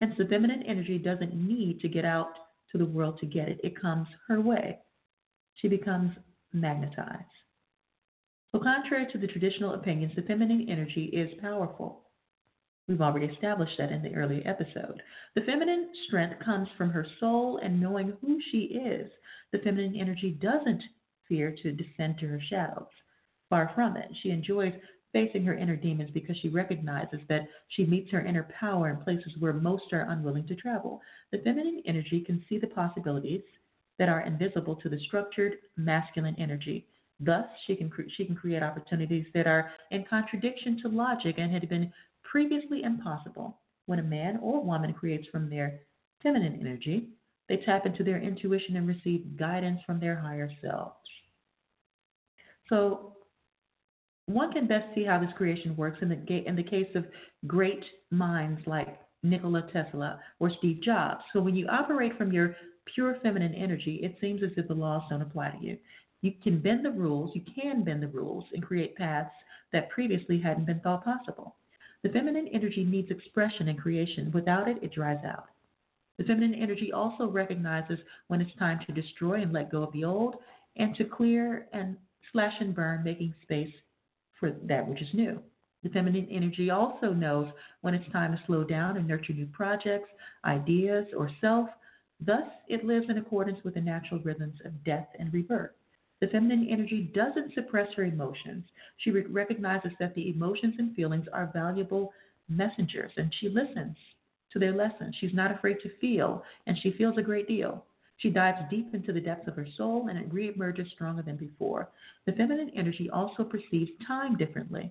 Hence, 0.00 0.14
the 0.18 0.26
feminine 0.26 0.62
energy 0.62 0.98
doesn't 0.98 1.34
need 1.34 1.80
to 1.80 1.88
get 1.88 2.04
out 2.04 2.34
to 2.72 2.78
the 2.78 2.86
world 2.86 3.18
to 3.20 3.26
get 3.26 3.48
it, 3.48 3.60
it 3.62 3.80
comes 3.80 4.08
her 4.28 4.40
way. 4.40 4.80
She 5.54 5.68
becomes 5.68 6.16
magnetized. 6.52 7.24
So, 8.52 8.58
contrary 8.58 9.06
to 9.12 9.18
the 9.18 9.26
traditional 9.26 9.74
opinions, 9.74 10.14
the 10.16 10.22
feminine 10.22 10.68
energy 10.68 11.04
is 11.06 11.40
powerful. 11.40 12.04
We've 12.86 13.00
already 13.00 13.26
established 13.26 13.78
that 13.78 13.92
in 13.92 14.02
the 14.02 14.14
earlier 14.14 14.42
episode. 14.44 15.02
The 15.34 15.40
feminine 15.42 15.90
strength 16.06 16.44
comes 16.44 16.68
from 16.76 16.90
her 16.90 17.06
soul 17.18 17.58
and 17.58 17.80
knowing 17.80 18.12
who 18.20 18.40
she 18.50 18.58
is. 18.58 19.10
The 19.52 19.58
feminine 19.60 19.96
energy 19.96 20.32
doesn't 20.32 20.82
fear 21.28 21.56
to 21.62 21.72
descend 21.72 22.18
to 22.18 22.28
her 22.28 22.40
shadows. 22.50 22.88
Far 23.48 23.72
from 23.74 23.96
it. 23.96 24.10
She 24.22 24.30
enjoys 24.30 24.74
facing 25.14 25.44
her 25.44 25.54
inner 25.54 25.76
demons 25.76 26.10
because 26.12 26.36
she 26.42 26.48
recognizes 26.50 27.20
that 27.28 27.48
she 27.68 27.86
meets 27.86 28.10
her 28.10 28.26
inner 28.26 28.46
power 28.60 28.90
in 28.90 28.96
places 28.98 29.32
where 29.38 29.54
most 29.54 29.84
are 29.92 30.10
unwilling 30.10 30.46
to 30.48 30.56
travel. 30.56 31.00
The 31.32 31.38
feminine 31.38 31.82
energy 31.86 32.20
can 32.20 32.44
see 32.48 32.58
the 32.58 32.66
possibilities 32.66 33.40
that 33.98 34.08
are 34.08 34.22
invisible 34.22 34.74
to 34.76 34.88
the 34.88 34.98
structured 35.06 35.54
masculine 35.76 36.34
energy. 36.38 36.86
Thus, 37.20 37.46
she 37.66 37.76
can, 37.76 37.88
cre- 37.88 38.10
she 38.16 38.24
can 38.26 38.34
create 38.34 38.62
opportunities 38.62 39.24
that 39.34 39.46
are 39.46 39.70
in 39.92 40.04
contradiction 40.04 40.82
to 40.82 40.88
logic 40.88 41.36
and 41.38 41.52
had 41.52 41.68
been 41.68 41.92
previously 42.24 42.82
impossible. 42.82 43.60
When 43.86 44.00
a 44.00 44.02
man 44.02 44.40
or 44.42 44.64
woman 44.64 44.92
creates 44.92 45.28
from 45.28 45.48
their 45.48 45.80
feminine 46.22 46.58
energy, 46.60 47.10
they 47.48 47.58
tap 47.58 47.86
into 47.86 48.02
their 48.02 48.20
intuition 48.20 48.76
and 48.76 48.88
receive 48.88 49.36
guidance 49.38 49.80
from 49.86 50.00
their 50.00 50.16
higher 50.16 50.50
selves. 50.60 50.96
So, 52.68 53.12
one 54.26 54.52
can 54.52 54.66
best 54.66 54.94
see 54.94 55.04
how 55.04 55.18
this 55.18 55.32
creation 55.36 55.76
works 55.76 55.98
in 56.00 56.08
the, 56.08 56.46
in 56.46 56.56
the 56.56 56.62
case 56.62 56.88
of 56.94 57.04
great 57.46 57.84
minds 58.10 58.60
like 58.66 58.98
Nikola 59.22 59.68
Tesla 59.72 60.18
or 60.38 60.50
Steve 60.58 60.82
Jobs. 60.82 61.22
So 61.32 61.40
when 61.40 61.54
you 61.54 61.66
operate 61.68 62.16
from 62.16 62.32
your 62.32 62.56
pure 62.94 63.16
feminine 63.22 63.54
energy, 63.54 64.00
it 64.02 64.16
seems 64.20 64.42
as 64.42 64.50
if 64.56 64.68
the 64.68 64.74
laws 64.74 65.02
don't 65.10 65.22
apply 65.22 65.50
to 65.50 65.64
you. 65.64 65.78
You 66.22 66.32
can 66.42 66.60
bend 66.60 66.84
the 66.84 66.90
rules, 66.90 67.34
you 67.34 67.42
can 67.54 67.84
bend 67.84 68.02
the 68.02 68.08
rules 68.08 68.44
and 68.52 68.62
create 68.62 68.96
paths 68.96 69.30
that 69.72 69.90
previously 69.90 70.40
hadn't 70.40 70.66
been 70.66 70.80
thought 70.80 71.04
possible. 71.04 71.56
The 72.02 72.08
feminine 72.10 72.48
energy 72.52 72.84
needs 72.84 73.10
expression 73.10 73.68
and 73.68 73.80
creation. 73.80 74.30
Without 74.32 74.68
it, 74.68 74.78
it 74.82 74.92
dries 74.92 75.24
out. 75.24 75.48
The 76.18 76.24
feminine 76.24 76.54
energy 76.54 76.92
also 76.92 77.28
recognizes 77.28 77.98
when 78.28 78.40
it's 78.40 78.54
time 78.58 78.80
to 78.86 78.92
destroy 78.92 79.42
and 79.42 79.52
let 79.52 79.72
go 79.72 79.82
of 79.82 79.92
the 79.92 80.04
old 80.04 80.36
and 80.76 80.94
to 80.96 81.04
clear 81.04 81.66
and 81.72 81.96
slash 82.32 82.54
and 82.60 82.74
burn, 82.74 83.02
making 83.04 83.34
space 83.42 83.72
for 84.38 84.50
that 84.64 84.86
which 84.88 85.02
is 85.02 85.14
new. 85.14 85.40
The 85.82 85.90
feminine 85.90 86.28
energy 86.30 86.70
also 86.70 87.12
knows 87.12 87.46
when 87.82 87.94
it's 87.94 88.10
time 88.10 88.32
to 88.32 88.42
slow 88.46 88.64
down 88.64 88.96
and 88.96 89.06
nurture 89.06 89.34
new 89.34 89.46
projects, 89.46 90.08
ideas, 90.44 91.06
or 91.16 91.30
self. 91.40 91.68
Thus, 92.20 92.46
it 92.68 92.84
lives 92.84 93.06
in 93.10 93.18
accordance 93.18 93.62
with 93.64 93.74
the 93.74 93.80
natural 93.80 94.20
rhythms 94.20 94.58
of 94.64 94.84
death 94.84 95.08
and 95.18 95.32
rebirth. 95.32 95.72
The 96.20 96.28
feminine 96.28 96.68
energy 96.70 97.10
doesn't 97.14 97.52
suppress 97.52 97.92
her 97.94 98.04
emotions. 98.04 98.64
She 98.98 99.10
re- 99.10 99.26
recognizes 99.26 99.92
that 100.00 100.14
the 100.14 100.30
emotions 100.30 100.76
and 100.78 100.94
feelings 100.94 101.26
are 101.32 101.50
valuable 101.52 102.12
messengers, 102.48 103.12
and 103.16 103.34
she 103.40 103.48
listens 103.50 103.96
to 104.52 104.58
their 104.58 104.72
lessons. 104.72 105.14
She's 105.20 105.34
not 105.34 105.50
afraid 105.50 105.80
to 105.82 105.98
feel, 106.00 106.42
and 106.66 106.78
she 106.78 106.92
feels 106.92 107.18
a 107.18 107.22
great 107.22 107.46
deal. 107.46 107.84
She 108.24 108.30
dives 108.30 108.70
deep 108.70 108.94
into 108.94 109.12
the 109.12 109.20
depths 109.20 109.48
of 109.48 109.56
her 109.56 109.66
soul 109.76 110.08
and 110.08 110.18
it 110.18 110.32
reemerges 110.32 110.90
stronger 110.92 111.20
than 111.20 111.36
before. 111.36 111.90
The 112.24 112.32
feminine 112.32 112.70
energy 112.74 113.10
also 113.10 113.44
perceives 113.44 113.90
time 114.06 114.38
differently. 114.38 114.90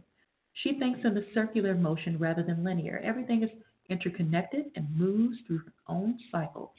She 0.61 0.77
thinks 0.77 0.99
in 1.03 1.15
the 1.15 1.25
circular 1.33 1.73
motion 1.73 2.19
rather 2.19 2.43
than 2.43 2.63
linear. 2.63 3.01
Everything 3.03 3.41
is 3.41 3.49
interconnected 3.89 4.65
and 4.75 4.95
moves 4.95 5.35
through 5.47 5.63
her 5.65 5.73
own 5.87 6.19
cycles. 6.31 6.69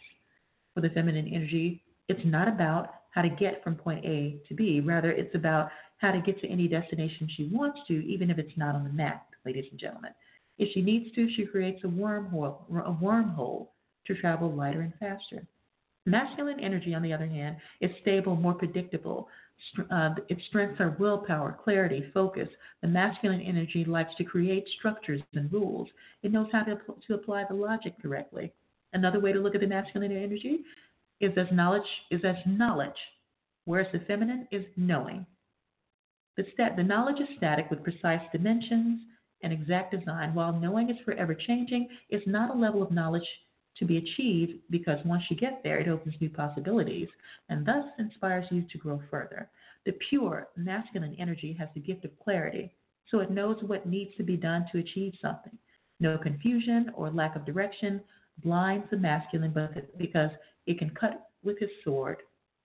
For 0.74 0.80
the 0.80 0.90
feminine 0.90 1.26
energy, 1.26 1.82
it's 2.08 2.24
not 2.24 2.46
about 2.46 3.00
how 3.10 3.22
to 3.22 3.30
get 3.30 3.64
from 3.64 3.74
point 3.74 4.04
A 4.04 4.40
to 4.46 4.54
B. 4.54 4.78
Rather, 4.78 5.10
it's 5.10 5.34
about 5.34 5.70
how 5.96 6.12
to 6.12 6.20
get 6.20 6.40
to 6.40 6.48
any 6.48 6.68
destination 6.68 7.28
she 7.36 7.50
wants 7.52 7.80
to, 7.88 7.94
even 8.06 8.30
if 8.30 8.38
it's 8.38 8.56
not 8.56 8.76
on 8.76 8.84
the 8.84 8.92
map, 8.92 9.26
ladies 9.44 9.66
and 9.72 9.80
gentlemen. 9.80 10.12
If 10.58 10.72
she 10.72 10.82
needs 10.82 11.12
to, 11.16 11.28
she 11.34 11.46
creates 11.46 11.82
a 11.82 11.88
wormhole, 11.88 12.58
a 12.70 12.92
wormhole 12.92 13.70
to 14.06 14.14
travel 14.14 14.52
lighter 14.54 14.82
and 14.82 14.94
faster. 15.00 15.44
Masculine 16.06 16.60
energy, 16.60 16.94
on 16.94 17.02
the 17.02 17.12
other 17.12 17.26
hand, 17.26 17.56
is 17.80 17.90
stable, 18.02 18.36
more 18.36 18.54
predictable. 18.54 19.28
Uh, 19.90 20.10
its 20.28 20.44
strengths 20.48 20.80
are 20.80 20.96
willpower, 20.98 21.58
clarity, 21.64 22.04
focus. 22.12 22.48
The 22.82 22.88
masculine 22.88 23.40
energy 23.40 23.84
likes 23.84 24.14
to 24.16 24.24
create 24.24 24.68
structures 24.78 25.22
and 25.34 25.50
rules. 25.50 25.88
It 26.22 26.32
knows 26.32 26.48
how 26.52 26.64
to, 26.64 26.78
to 27.06 27.14
apply 27.14 27.44
the 27.48 27.54
logic 27.54 27.94
correctly. 28.02 28.52
Another 28.92 29.18
way 29.20 29.32
to 29.32 29.40
look 29.40 29.54
at 29.54 29.62
the 29.62 29.66
masculine 29.66 30.12
energy 30.12 30.60
is 31.20 31.32
as 31.38 31.46
knowledge 31.50 31.88
is 32.10 32.20
as 32.24 32.36
knowledge, 32.46 32.90
whereas 33.64 33.90
the 33.92 34.00
feminine 34.00 34.46
is 34.52 34.64
knowing. 34.76 35.24
The, 36.36 36.44
stat, 36.52 36.76
the 36.76 36.82
knowledge 36.82 37.20
is 37.20 37.36
static 37.36 37.70
with 37.70 37.82
precise 37.82 38.20
dimensions 38.32 39.00
and 39.42 39.52
exact 39.52 39.96
design, 39.96 40.34
while 40.34 40.52
knowing 40.52 40.90
is 40.90 40.96
forever 41.04 41.34
changing. 41.34 41.88
It's 42.10 42.26
not 42.26 42.54
a 42.54 42.58
level 42.58 42.82
of 42.82 42.90
knowledge 42.90 43.26
to 43.78 43.84
be 43.84 43.98
achieved 43.98 44.60
because 44.70 44.98
once 45.04 45.24
you 45.30 45.36
get 45.36 45.62
there, 45.62 45.78
it 45.78 45.88
opens 45.88 46.14
new 46.20 46.30
possibilities 46.30 47.08
and 47.48 47.66
thus 47.66 47.84
inspires 47.98 48.46
you 48.50 48.64
to 48.70 48.78
grow 48.78 49.00
further. 49.10 49.48
The 49.84 49.96
pure 50.08 50.48
masculine 50.56 51.16
energy 51.18 51.54
has 51.58 51.68
the 51.74 51.80
gift 51.80 52.04
of 52.04 52.18
clarity, 52.22 52.72
so 53.10 53.20
it 53.20 53.30
knows 53.30 53.62
what 53.62 53.86
needs 53.86 54.16
to 54.16 54.22
be 54.22 54.36
done 54.36 54.66
to 54.72 54.78
achieve 54.78 55.14
something. 55.20 55.56
No 56.00 56.18
confusion 56.18 56.90
or 56.94 57.10
lack 57.10 57.36
of 57.36 57.44
direction 57.44 58.00
blinds 58.42 58.86
the 58.90 58.96
masculine 58.96 59.54
because 59.98 60.30
it 60.66 60.78
can 60.78 60.90
cut 60.90 61.28
with 61.42 61.58
his 61.58 61.70
sword 61.84 62.18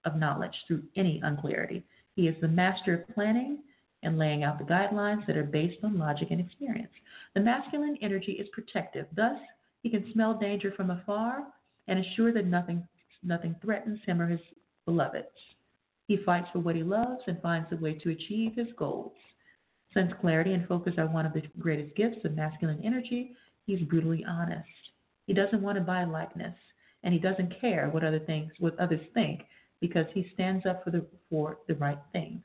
of 0.06 0.16
knowledge 0.16 0.56
through 0.68 0.84
any 0.96 1.20
unclarity. 1.24 1.84
He 2.16 2.28
is 2.28 2.36
the 2.42 2.48
master 2.48 2.94
of 2.94 3.16
planning 3.16 3.60
and 4.04 4.18
laying 4.18 4.44
out 4.44 4.58
the 4.58 4.64
guidelines 4.64 5.26
that 5.28 5.38
are 5.38 5.44
based 5.44 5.84
on 5.84 5.98
logic 5.98 6.30
and 6.32 6.40
experience. 6.40 6.92
The 7.36 7.42
masculine 7.42 7.98
energy 8.02 8.34
is 8.34 8.48
protective, 8.54 9.06
thus, 9.16 9.38
he 9.82 9.90
can 9.90 10.12
smell 10.14 10.34
danger 10.34 10.72
from 10.76 10.92
afar 10.92 11.44
and 11.88 12.00
is 12.00 12.06
sure 12.16 12.34
that 12.34 12.46
nothing, 12.46 12.88
nothing 13.24 13.56
threatens 13.62 14.00
him 14.06 14.22
or 14.22 14.28
his 14.28 14.42
beloveds. 14.86 15.28
He 16.08 16.18
fights 16.26 16.48
for 16.52 16.60
what 16.60 16.76
he 16.76 16.84
loves 16.84 17.22
and 17.28 17.42
finds 17.42 17.72
a 17.72 17.78
way 17.78 17.94
to 17.94 18.10
achieve 18.10 18.56
his 18.56 18.68
goals. 18.78 19.14
Since 19.94 20.12
clarity 20.22 20.54
and 20.54 20.68
focus 20.68 20.94
are 20.98 21.08
one 21.08 21.26
of 21.26 21.34
the 21.34 21.44
greatest 21.60 21.96
gifts 21.96 22.24
of 22.26 22.36
masculine 22.36 22.82
energy, 22.84 23.36
he's 23.66 23.82
brutally 23.88 24.24
honest. 24.26 24.68
He 25.28 25.34
doesn't 25.34 25.62
want 25.62 25.78
to 25.78 25.84
buy 25.84 26.04
likeness, 26.04 26.56
and 27.04 27.14
he 27.14 27.20
doesn't 27.20 27.60
care 27.62 27.90
what 27.90 28.04
other 28.04 28.20
things 28.20 28.52
what 28.60 28.80
others 28.80 29.02
think 29.14 29.42
because 29.80 30.06
he 30.14 30.30
stands 30.34 30.66
up 30.66 30.84
for 30.84 30.92
the 30.92 31.06
for 31.30 31.60
the 31.68 31.76
right 31.76 32.00
things. 32.12 32.42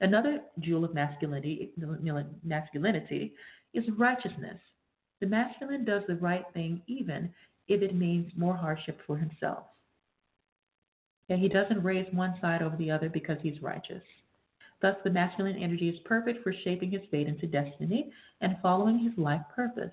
Another 0.00 0.40
jewel 0.60 0.84
of 0.84 0.94
masculinity 0.94 1.72
masculinity 2.44 3.32
is 3.72 3.84
righteousness. 3.96 4.58
The 5.20 5.26
masculine 5.26 5.84
does 5.84 6.02
the 6.06 6.16
right 6.16 6.44
thing 6.52 6.82
even 6.86 7.32
if 7.68 7.82
it 7.82 7.94
means 7.94 8.30
more 8.36 8.56
hardship 8.56 9.00
for 9.06 9.16
himself. 9.16 9.64
And 11.28 11.40
he 11.40 11.48
doesn't 11.48 11.82
raise 11.82 12.12
one 12.12 12.34
side 12.40 12.62
over 12.62 12.76
the 12.76 12.90
other 12.90 13.08
because 13.08 13.38
he's 13.42 13.60
righteous. 13.62 14.02
Thus, 14.82 14.96
the 15.02 15.10
masculine 15.10 15.56
energy 15.56 15.88
is 15.88 15.98
perfect 16.04 16.42
for 16.42 16.52
shaping 16.52 16.90
his 16.90 17.02
fate 17.10 17.26
into 17.26 17.46
destiny 17.46 18.12
and 18.40 18.56
following 18.62 18.98
his 18.98 19.16
life 19.16 19.40
purpose. 19.54 19.92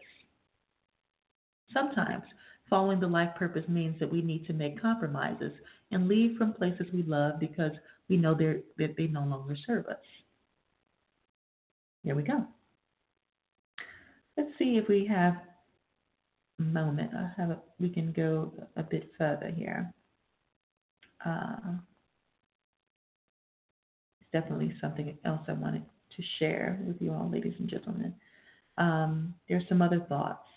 Sometimes, 1.73 2.23
following 2.69 2.99
the 2.99 3.07
life 3.07 3.33
purpose 3.35 3.67
means 3.67 3.99
that 3.99 4.11
we 4.11 4.21
need 4.21 4.45
to 4.45 4.53
make 4.53 4.81
compromises 4.81 5.53
and 5.91 6.07
leave 6.07 6.37
from 6.37 6.53
places 6.53 6.87
we 6.93 7.03
love 7.03 7.39
because 7.39 7.71
we 8.09 8.17
know 8.17 8.35
that 8.35 8.95
they 8.97 9.07
no 9.07 9.23
longer 9.23 9.55
serve 9.65 9.87
us. 9.87 9.97
Here 12.03 12.15
we 12.15 12.23
go. 12.23 12.45
Let's 14.37 14.49
see 14.57 14.77
if 14.77 14.87
we 14.87 15.05
have 15.05 15.35
a 16.59 16.63
moment. 16.63 17.11
I 17.13 17.29
have 17.37 17.51
a, 17.51 17.59
we 17.79 17.89
can 17.89 18.11
go 18.11 18.51
a 18.75 18.83
bit 18.83 19.11
further 19.17 19.51
here. 19.55 19.93
Uh, 21.25 21.75
definitely 24.31 24.73
something 24.81 25.17
else 25.23 25.41
I 25.47 25.53
wanted 25.53 25.83
to 26.15 26.23
share 26.39 26.79
with 26.85 26.97
you 26.99 27.13
all, 27.13 27.29
ladies 27.29 27.53
and 27.59 27.69
gentlemen. 27.69 28.13
Um, 28.77 29.35
there's 29.47 29.63
some 29.69 29.81
other 29.81 29.99
thoughts 30.09 30.47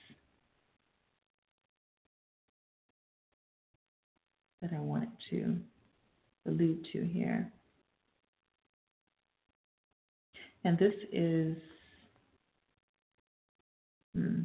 that 4.62 4.70
I 4.74 4.80
wanted 4.80 5.10
to 5.30 5.56
allude 6.46 6.86
to 6.92 7.04
here. 7.04 7.52
And 10.64 10.78
this 10.78 10.94
is 11.12 11.56
hmm, 14.16 14.40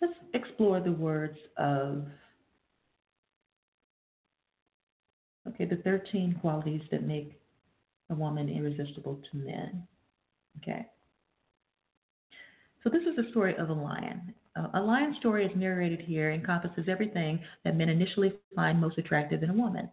let's 0.00 0.14
explore 0.34 0.80
the 0.80 0.92
words 0.92 1.38
of 1.56 2.06
okay, 5.48 5.64
the 5.64 5.76
13 5.76 6.38
qualities 6.40 6.82
that 6.90 7.02
make 7.04 7.40
a 8.10 8.14
woman 8.14 8.48
irresistible 8.48 9.20
to 9.30 9.36
men. 9.38 9.86
Okay. 10.62 10.86
So 12.82 12.90
this 12.90 13.02
is 13.02 13.16
the 13.16 13.30
story 13.30 13.56
of 13.56 13.68
Alan. 13.68 14.32
Uh, 14.54 14.68
Alan 14.74 15.16
story, 15.18 15.44
as 15.44 15.50
narrated 15.56 16.00
here, 16.00 16.30
encompasses 16.30 16.86
everything 16.88 17.40
that 17.64 17.76
men 17.76 17.88
initially 17.88 18.32
find 18.54 18.80
most 18.80 18.96
attractive 18.96 19.42
in 19.42 19.50
a 19.50 19.54
woman. 19.54 19.88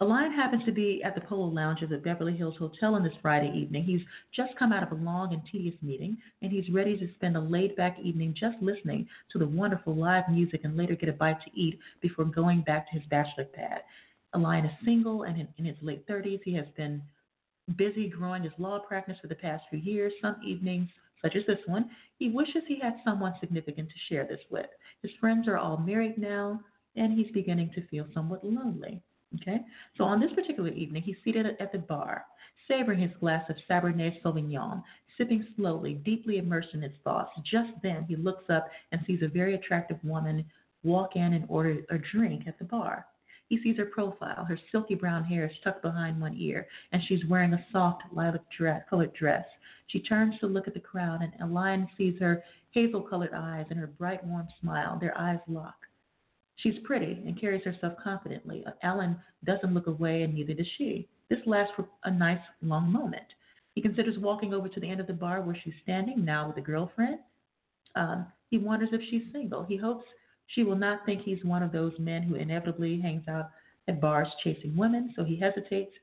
A 0.00 0.04
happens 0.06 0.64
to 0.64 0.72
be 0.72 1.04
at 1.04 1.14
the 1.14 1.20
Polo 1.20 1.46
Lounge 1.46 1.82
of 1.82 1.88
the 1.88 1.98
Beverly 1.98 2.36
Hills 2.36 2.56
Hotel 2.58 2.96
on 2.96 3.04
this 3.04 3.14
Friday 3.22 3.52
evening. 3.56 3.84
He's 3.84 4.00
just 4.34 4.56
come 4.58 4.72
out 4.72 4.82
of 4.82 4.90
a 4.90 5.00
long 5.00 5.32
and 5.32 5.40
tedious 5.50 5.80
meeting, 5.82 6.18
and 6.42 6.50
he's 6.50 6.68
ready 6.68 6.98
to 6.98 7.14
spend 7.14 7.36
a 7.36 7.40
laid 7.40 7.76
back 7.76 7.96
evening 8.00 8.34
just 8.36 8.60
listening 8.60 9.06
to 9.30 9.38
the 9.38 9.46
wonderful 9.46 9.94
live 9.94 10.24
music 10.28 10.62
and 10.64 10.76
later 10.76 10.96
get 10.96 11.08
a 11.08 11.12
bite 11.12 11.40
to 11.44 11.50
eat 11.60 11.78
before 12.00 12.24
going 12.24 12.62
back 12.62 12.90
to 12.90 12.98
his 12.98 13.08
bachelor 13.08 13.44
pad. 13.44 13.82
Alan 14.34 14.64
is 14.64 14.72
single 14.84 15.22
and 15.22 15.46
in 15.58 15.64
his 15.64 15.76
late 15.80 16.04
30s. 16.08 16.40
He 16.44 16.54
has 16.54 16.66
been 16.76 17.00
busy 17.76 18.08
growing 18.08 18.42
his 18.42 18.52
law 18.58 18.80
practice 18.80 19.18
for 19.22 19.28
the 19.28 19.36
past 19.36 19.62
few 19.70 19.78
years. 19.78 20.12
Some 20.20 20.36
evenings, 20.44 20.88
such 21.22 21.36
as 21.36 21.46
this 21.46 21.64
one, 21.66 21.88
he 22.18 22.30
wishes 22.30 22.64
he 22.66 22.80
had 22.80 22.96
someone 23.04 23.34
significant 23.38 23.88
to 23.90 23.94
share 24.12 24.26
this 24.26 24.40
with. 24.50 24.66
His 25.02 25.12
friends 25.20 25.46
are 25.46 25.56
all 25.56 25.76
married 25.76 26.18
now, 26.18 26.60
and 26.96 27.16
he's 27.16 27.30
beginning 27.32 27.70
to 27.76 27.86
feel 27.86 28.08
somewhat 28.12 28.44
lonely. 28.44 29.00
Okay, 29.36 29.60
so 29.96 30.04
on 30.04 30.20
this 30.20 30.32
particular 30.32 30.70
evening, 30.70 31.02
he's 31.02 31.16
seated 31.24 31.46
at 31.58 31.72
the 31.72 31.78
bar, 31.78 32.24
savoring 32.68 33.00
his 33.00 33.10
glass 33.18 33.48
of 33.48 33.56
Cabernet 33.68 34.22
Sauvignon, 34.22 34.82
sipping 35.16 35.46
slowly, 35.56 35.94
deeply 35.94 36.38
immersed 36.38 36.74
in 36.74 36.82
his 36.82 36.92
thoughts. 37.02 37.32
Just 37.42 37.70
then, 37.82 38.04
he 38.08 38.16
looks 38.16 38.44
up 38.48 38.68
and 38.92 39.00
sees 39.06 39.22
a 39.22 39.28
very 39.28 39.54
attractive 39.54 39.98
woman 40.02 40.44
walk 40.82 41.16
in 41.16 41.32
and 41.32 41.46
order 41.48 41.82
a 41.90 41.98
drink 41.98 42.46
at 42.46 42.58
the 42.58 42.64
bar. 42.64 43.06
He 43.48 43.60
sees 43.62 43.76
her 43.76 43.86
profile. 43.86 44.44
Her 44.44 44.58
silky 44.72 44.94
brown 44.94 45.24
hair 45.24 45.46
is 45.46 45.56
tucked 45.62 45.82
behind 45.82 46.20
one 46.20 46.34
ear, 46.36 46.66
and 46.92 47.02
she's 47.06 47.24
wearing 47.26 47.52
a 47.54 47.66
soft 47.72 48.02
lilac 48.12 48.42
dress, 48.56 48.82
colored 48.88 49.12
dress. 49.14 49.44
She 49.88 50.00
turns 50.00 50.38
to 50.40 50.46
look 50.46 50.66
at 50.66 50.74
the 50.74 50.80
crowd, 50.80 51.22
and 51.22 51.32
Alan 51.40 51.88
sees 51.96 52.18
her 52.20 52.42
hazel 52.70 53.02
colored 53.02 53.34
eyes 53.34 53.66
and 53.70 53.78
her 53.78 53.86
bright, 53.86 54.24
warm 54.24 54.48
smile. 54.60 54.98
Their 54.98 55.16
eyes 55.18 55.40
lock. 55.46 55.76
She's 56.56 56.78
pretty 56.84 57.22
and 57.26 57.40
carries 57.40 57.64
herself 57.64 57.94
confidently. 58.02 58.64
Alan 58.82 59.18
doesn't 59.44 59.74
look 59.74 59.86
away, 59.86 60.22
and 60.22 60.34
neither 60.34 60.54
does 60.54 60.66
she. 60.78 61.08
This 61.28 61.40
lasts 61.46 61.72
for 61.74 61.88
a 62.04 62.10
nice, 62.10 62.40
long 62.62 62.90
moment. 62.90 63.24
He 63.74 63.82
considers 63.82 64.18
walking 64.18 64.54
over 64.54 64.68
to 64.68 64.80
the 64.80 64.88
end 64.88 65.00
of 65.00 65.06
the 65.06 65.12
bar 65.12 65.40
where 65.42 65.56
she's 65.62 65.74
standing, 65.82 66.24
now 66.24 66.46
with 66.46 66.56
a 66.56 66.60
girlfriend. 66.60 67.18
Um, 67.96 68.26
he 68.50 68.58
wonders 68.58 68.90
if 68.92 69.00
she's 69.10 69.32
single. 69.32 69.64
He 69.64 69.76
hopes 69.76 70.04
she 70.46 70.62
will 70.62 70.76
not 70.76 71.04
think 71.04 71.22
he's 71.22 71.44
one 71.44 71.62
of 71.62 71.72
those 71.72 71.98
men 71.98 72.22
who 72.22 72.36
inevitably 72.36 73.00
hangs 73.00 73.26
out 73.28 73.50
at 73.88 74.00
bars 74.00 74.28
chasing 74.42 74.76
women, 74.76 75.12
so 75.16 75.24
he 75.24 75.36
hesitates, 75.36 75.94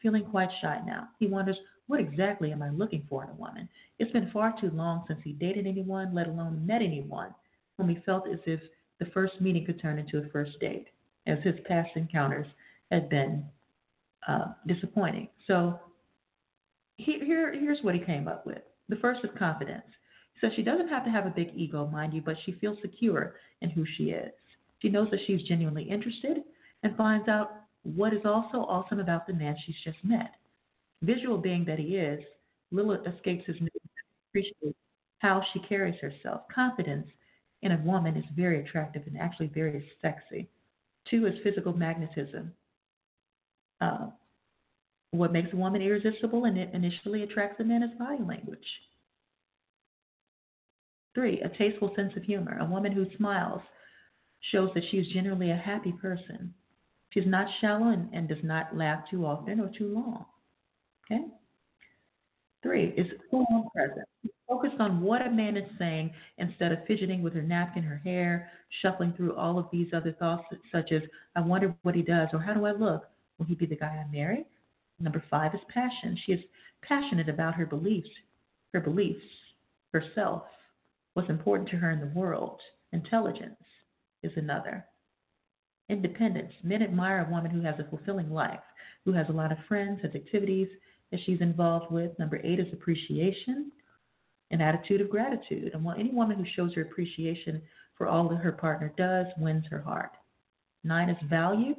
feeling 0.00 0.24
quite 0.24 0.50
shy 0.60 0.80
now. 0.86 1.08
He 1.18 1.26
wonders, 1.26 1.56
what 1.86 2.00
exactly 2.00 2.52
am 2.52 2.62
I 2.62 2.70
looking 2.70 3.06
for 3.08 3.24
in 3.24 3.30
a 3.30 3.34
woman? 3.34 3.68
It's 3.98 4.12
been 4.12 4.30
far 4.30 4.54
too 4.60 4.70
long 4.70 5.04
since 5.06 5.20
he 5.24 5.32
dated 5.32 5.66
anyone, 5.66 6.14
let 6.14 6.26
alone 6.28 6.66
met 6.66 6.82
anyone, 6.82 7.34
whom 7.76 7.88
he 7.88 8.02
felt 8.06 8.28
as 8.28 8.38
if 8.46 8.60
the 8.98 9.06
first 9.06 9.40
meeting 9.40 9.64
could 9.64 9.80
turn 9.80 9.98
into 9.98 10.18
a 10.18 10.28
first 10.30 10.58
date, 10.60 10.86
as 11.26 11.38
his 11.42 11.56
past 11.66 11.90
encounters 11.96 12.46
had 12.90 13.08
been 13.08 13.44
uh, 14.26 14.46
disappointing. 14.66 15.28
So 15.46 15.78
here, 16.96 17.52
here's 17.52 17.82
what 17.82 17.94
he 17.94 18.00
came 18.00 18.28
up 18.28 18.46
with. 18.46 18.62
The 18.88 18.96
first 18.96 19.20
is 19.24 19.30
confidence. 19.38 19.84
So 20.40 20.48
she 20.54 20.62
doesn't 20.62 20.88
have 20.88 21.04
to 21.04 21.10
have 21.10 21.26
a 21.26 21.30
big 21.30 21.50
ego, 21.54 21.86
mind 21.86 22.12
you, 22.12 22.20
but 22.20 22.36
she 22.44 22.52
feels 22.52 22.78
secure 22.82 23.36
in 23.60 23.70
who 23.70 23.84
she 23.96 24.10
is. 24.10 24.32
She 24.80 24.88
knows 24.88 25.08
that 25.10 25.20
she's 25.26 25.42
genuinely 25.42 25.84
interested 25.84 26.38
and 26.82 26.96
finds 26.96 27.28
out 27.28 27.52
what 27.82 28.12
is 28.12 28.24
also 28.24 28.58
awesome 28.58 29.00
about 29.00 29.26
the 29.26 29.32
man 29.32 29.56
she's 29.64 29.76
just 29.82 29.98
met. 30.02 30.34
Visual 31.02 31.38
being 31.38 31.64
that 31.64 31.78
he 31.78 31.96
is, 31.96 32.22
Lilith 32.70 33.06
escapes 33.06 33.46
his 33.46 33.56
appreciates 34.30 34.76
how 35.18 35.42
she 35.52 35.60
carries 35.60 35.98
herself. 36.00 36.42
Confidence 36.54 37.06
in 37.62 37.72
a 37.72 37.82
woman 37.84 38.16
is 38.16 38.24
very 38.34 38.60
attractive 38.60 39.02
and 39.06 39.18
actually 39.18 39.48
very 39.48 39.88
sexy. 40.02 40.48
Two 41.10 41.26
is 41.26 41.34
physical 41.42 41.72
magnetism. 41.72 42.52
Uh, 43.80 44.08
what 45.10 45.32
makes 45.32 45.52
a 45.52 45.56
woman 45.56 45.82
irresistible 45.82 46.44
and 46.44 46.58
it 46.58 46.70
initially 46.74 47.22
attracts 47.22 47.60
a 47.60 47.64
man 47.64 47.82
is 47.82 47.90
body 47.98 48.22
language. 48.22 48.66
Three, 51.14 51.40
a 51.40 51.48
tasteful 51.48 51.92
sense 51.96 52.12
of 52.16 52.24
humor. 52.24 52.58
A 52.60 52.66
woman 52.66 52.92
who 52.92 53.06
smiles 53.16 53.62
shows 54.52 54.70
that 54.74 54.82
she 54.90 54.98
is 54.98 55.08
generally 55.08 55.50
a 55.50 55.56
happy 55.56 55.92
person. 55.92 56.52
She's 57.10 57.26
not 57.26 57.46
shallow 57.60 57.88
and, 57.88 58.12
and 58.12 58.28
does 58.28 58.42
not 58.42 58.76
laugh 58.76 59.04
too 59.10 59.24
often 59.24 59.60
or 59.60 59.70
too 59.76 59.88
long. 59.94 60.26
Okay? 61.10 61.24
Three 62.62 62.92
is 62.96 63.06
full 63.30 63.46
on 63.50 63.68
present. 63.74 64.06
Focused 64.48 64.80
on 64.80 65.00
what 65.00 65.26
a 65.26 65.30
man 65.30 65.56
is 65.56 65.68
saying 65.78 66.12
instead 66.38 66.72
of 66.72 66.86
fidgeting 66.86 67.22
with 67.22 67.34
her 67.34 67.42
napkin, 67.42 67.82
her 67.82 67.96
hair, 67.98 68.50
shuffling 68.80 69.12
through 69.14 69.34
all 69.34 69.58
of 69.58 69.66
these 69.72 69.88
other 69.92 70.12
thoughts, 70.12 70.44
such 70.70 70.92
as, 70.92 71.02
I 71.34 71.40
wonder 71.40 71.74
what 71.82 71.94
he 71.94 72.02
does, 72.02 72.28
or 72.32 72.38
how 72.38 72.54
do 72.54 72.64
I 72.64 72.72
look? 72.72 73.08
Will 73.38 73.46
he 73.46 73.54
be 73.54 73.66
the 73.66 73.76
guy 73.76 73.86
I 73.86 74.10
marry? 74.10 74.44
Number 75.00 75.22
five 75.30 75.54
is 75.54 75.60
passion. 75.72 76.16
She 76.24 76.32
is 76.32 76.40
passionate 76.82 77.28
about 77.28 77.54
her 77.54 77.66
beliefs, 77.66 78.08
her 78.72 78.80
beliefs, 78.80 79.24
herself, 79.92 80.44
what's 81.14 81.30
important 81.30 81.68
to 81.70 81.76
her 81.76 81.90
in 81.90 82.00
the 82.00 82.18
world. 82.18 82.60
Intelligence 82.92 83.56
is 84.22 84.32
another. 84.36 84.84
Independence. 85.88 86.52
Men 86.62 86.82
admire 86.82 87.26
a 87.26 87.30
woman 87.30 87.50
who 87.50 87.62
has 87.62 87.74
a 87.78 87.88
fulfilling 87.90 88.30
life, 88.30 88.60
who 89.04 89.12
has 89.12 89.26
a 89.28 89.32
lot 89.32 89.52
of 89.52 89.58
friends, 89.68 90.00
has 90.02 90.14
activities 90.14 90.68
that 91.10 91.20
she's 91.24 91.40
involved 91.40 91.92
with. 91.92 92.18
Number 92.18 92.40
eight 92.42 92.58
is 92.58 92.72
appreciation, 92.72 93.70
an 94.50 94.60
attitude 94.60 95.00
of 95.00 95.10
gratitude. 95.10 95.72
And 95.74 95.84
while 95.84 95.96
any 95.98 96.10
woman 96.10 96.36
who 96.38 96.44
shows 96.54 96.74
her 96.74 96.82
appreciation 96.82 97.62
for 97.96 98.06
all 98.06 98.28
that 98.28 98.36
her 98.36 98.52
partner 98.52 98.92
does 98.96 99.26
wins 99.38 99.64
her 99.70 99.80
heart. 99.80 100.12
Nine 100.84 101.08
is 101.08 101.16
value. 101.28 101.74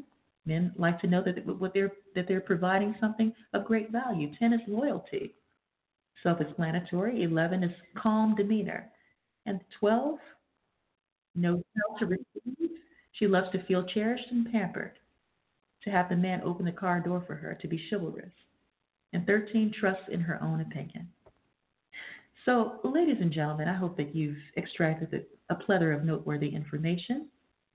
Men 0.46 0.74
like 0.78 1.00
to 1.02 1.08
know 1.08 1.22
that 1.24 1.46
what 1.46 1.74
they're 1.74 1.92
that 2.16 2.28
they're 2.28 2.42
providing 2.42 2.96
something 3.00 3.34
of 3.54 3.66
great 3.66 3.92
value. 3.92 4.32
Ten 4.40 4.54
is 4.54 4.62
loyalty. 4.68 5.36
Self-explanatory. 6.24 7.24
Eleven 7.24 7.64
is 7.64 7.72
calm 7.96 8.36
demeanor. 8.36 8.90
And 9.46 9.62
12, 9.80 10.18
no 11.36 11.64
to 12.00 12.06
receive. 12.06 12.72
She 13.14 13.28
loves 13.28 13.50
to 13.52 13.64
feel 13.66 13.84
cherished 13.84 14.30
and 14.32 14.52
pampered, 14.52 15.00
to 15.84 15.90
have 15.90 16.10
the 16.10 16.16
man 16.16 16.42
open 16.44 16.66
the 16.66 16.72
car 16.72 17.00
door 17.00 17.24
for 17.26 17.36
her, 17.36 17.58
to 17.62 17.68
be 17.68 17.82
chivalrous. 17.90 18.34
and 19.14 19.26
13 19.26 19.74
trusts 19.80 20.04
in 20.12 20.22
her 20.22 20.42
own 20.42 20.62
opinion. 20.62 21.08
So, 22.48 22.80
ladies 22.86 23.18
and 23.20 23.34
gentlemen, 23.34 23.68
I 23.68 23.74
hope 23.74 23.98
that 23.98 24.16
you've 24.16 24.38
extracted 24.56 25.26
a 25.50 25.56
plethora 25.56 25.98
of 25.98 26.06
noteworthy 26.06 26.48
information. 26.48 27.28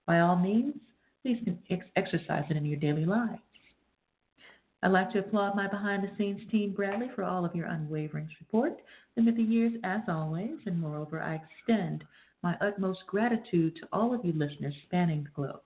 By 0.06 0.20
all 0.20 0.37
means, 0.37 0.76
please 1.20 1.46
ex- 1.68 1.85
exercise 1.94 2.44
it 2.48 2.56
in 2.56 2.64
your 2.64 2.80
daily 2.80 3.04
lives. 3.04 3.42
I'd 4.82 4.92
like 4.92 5.12
to 5.12 5.18
applaud 5.18 5.56
my 5.56 5.68
behind 5.68 6.02
the 6.02 6.16
scenes 6.16 6.40
team, 6.50 6.72
Bradley, 6.72 7.11
for 7.14 7.22
all 7.22 7.44
of 7.44 7.54
your 7.54 7.66
unwavering 7.66 8.30
support 8.38 8.80
amid 9.18 9.37
the 9.37 9.42
years, 9.42 9.74
as 9.85 10.00
always, 10.08 10.56
and 10.64 10.80
moreover, 10.80 11.20
I 11.20 11.35
extend 11.35 12.02
my 12.42 12.56
utmost 12.62 13.00
gratitude 13.06 13.76
to 13.76 13.88
all 13.92 14.14
of 14.14 14.24
you 14.24 14.32
listeners 14.32 14.74
spanning 14.87 15.24
the 15.24 15.30
globe. 15.35 15.61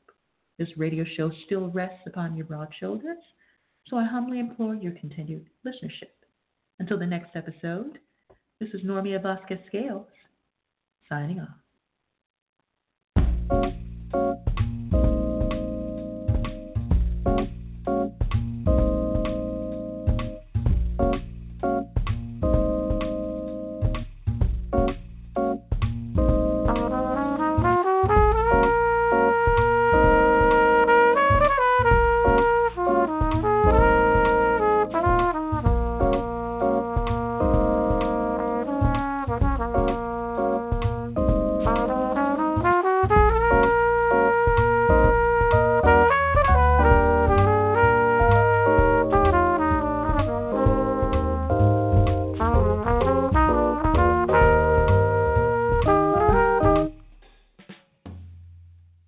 This 0.58 0.76
radio 0.76 1.04
show 1.16 1.30
still 1.44 1.70
rests 1.70 2.08
upon 2.08 2.36
your 2.36 2.46
broad 2.46 2.74
shoulders, 2.80 3.22
so 3.86 3.96
I 3.96 4.04
humbly 4.04 4.40
implore 4.40 4.74
your 4.74 4.92
continued 4.98 5.46
listenership. 5.64 6.10
Until 6.80 6.98
the 6.98 7.06
next 7.06 7.36
episode, 7.36 8.00
this 8.58 8.70
is 8.72 8.80
Normia 8.86 9.22
Vasquez 9.22 9.58
Scales, 9.66 10.06
signing 11.10 11.40
off. 11.40 11.48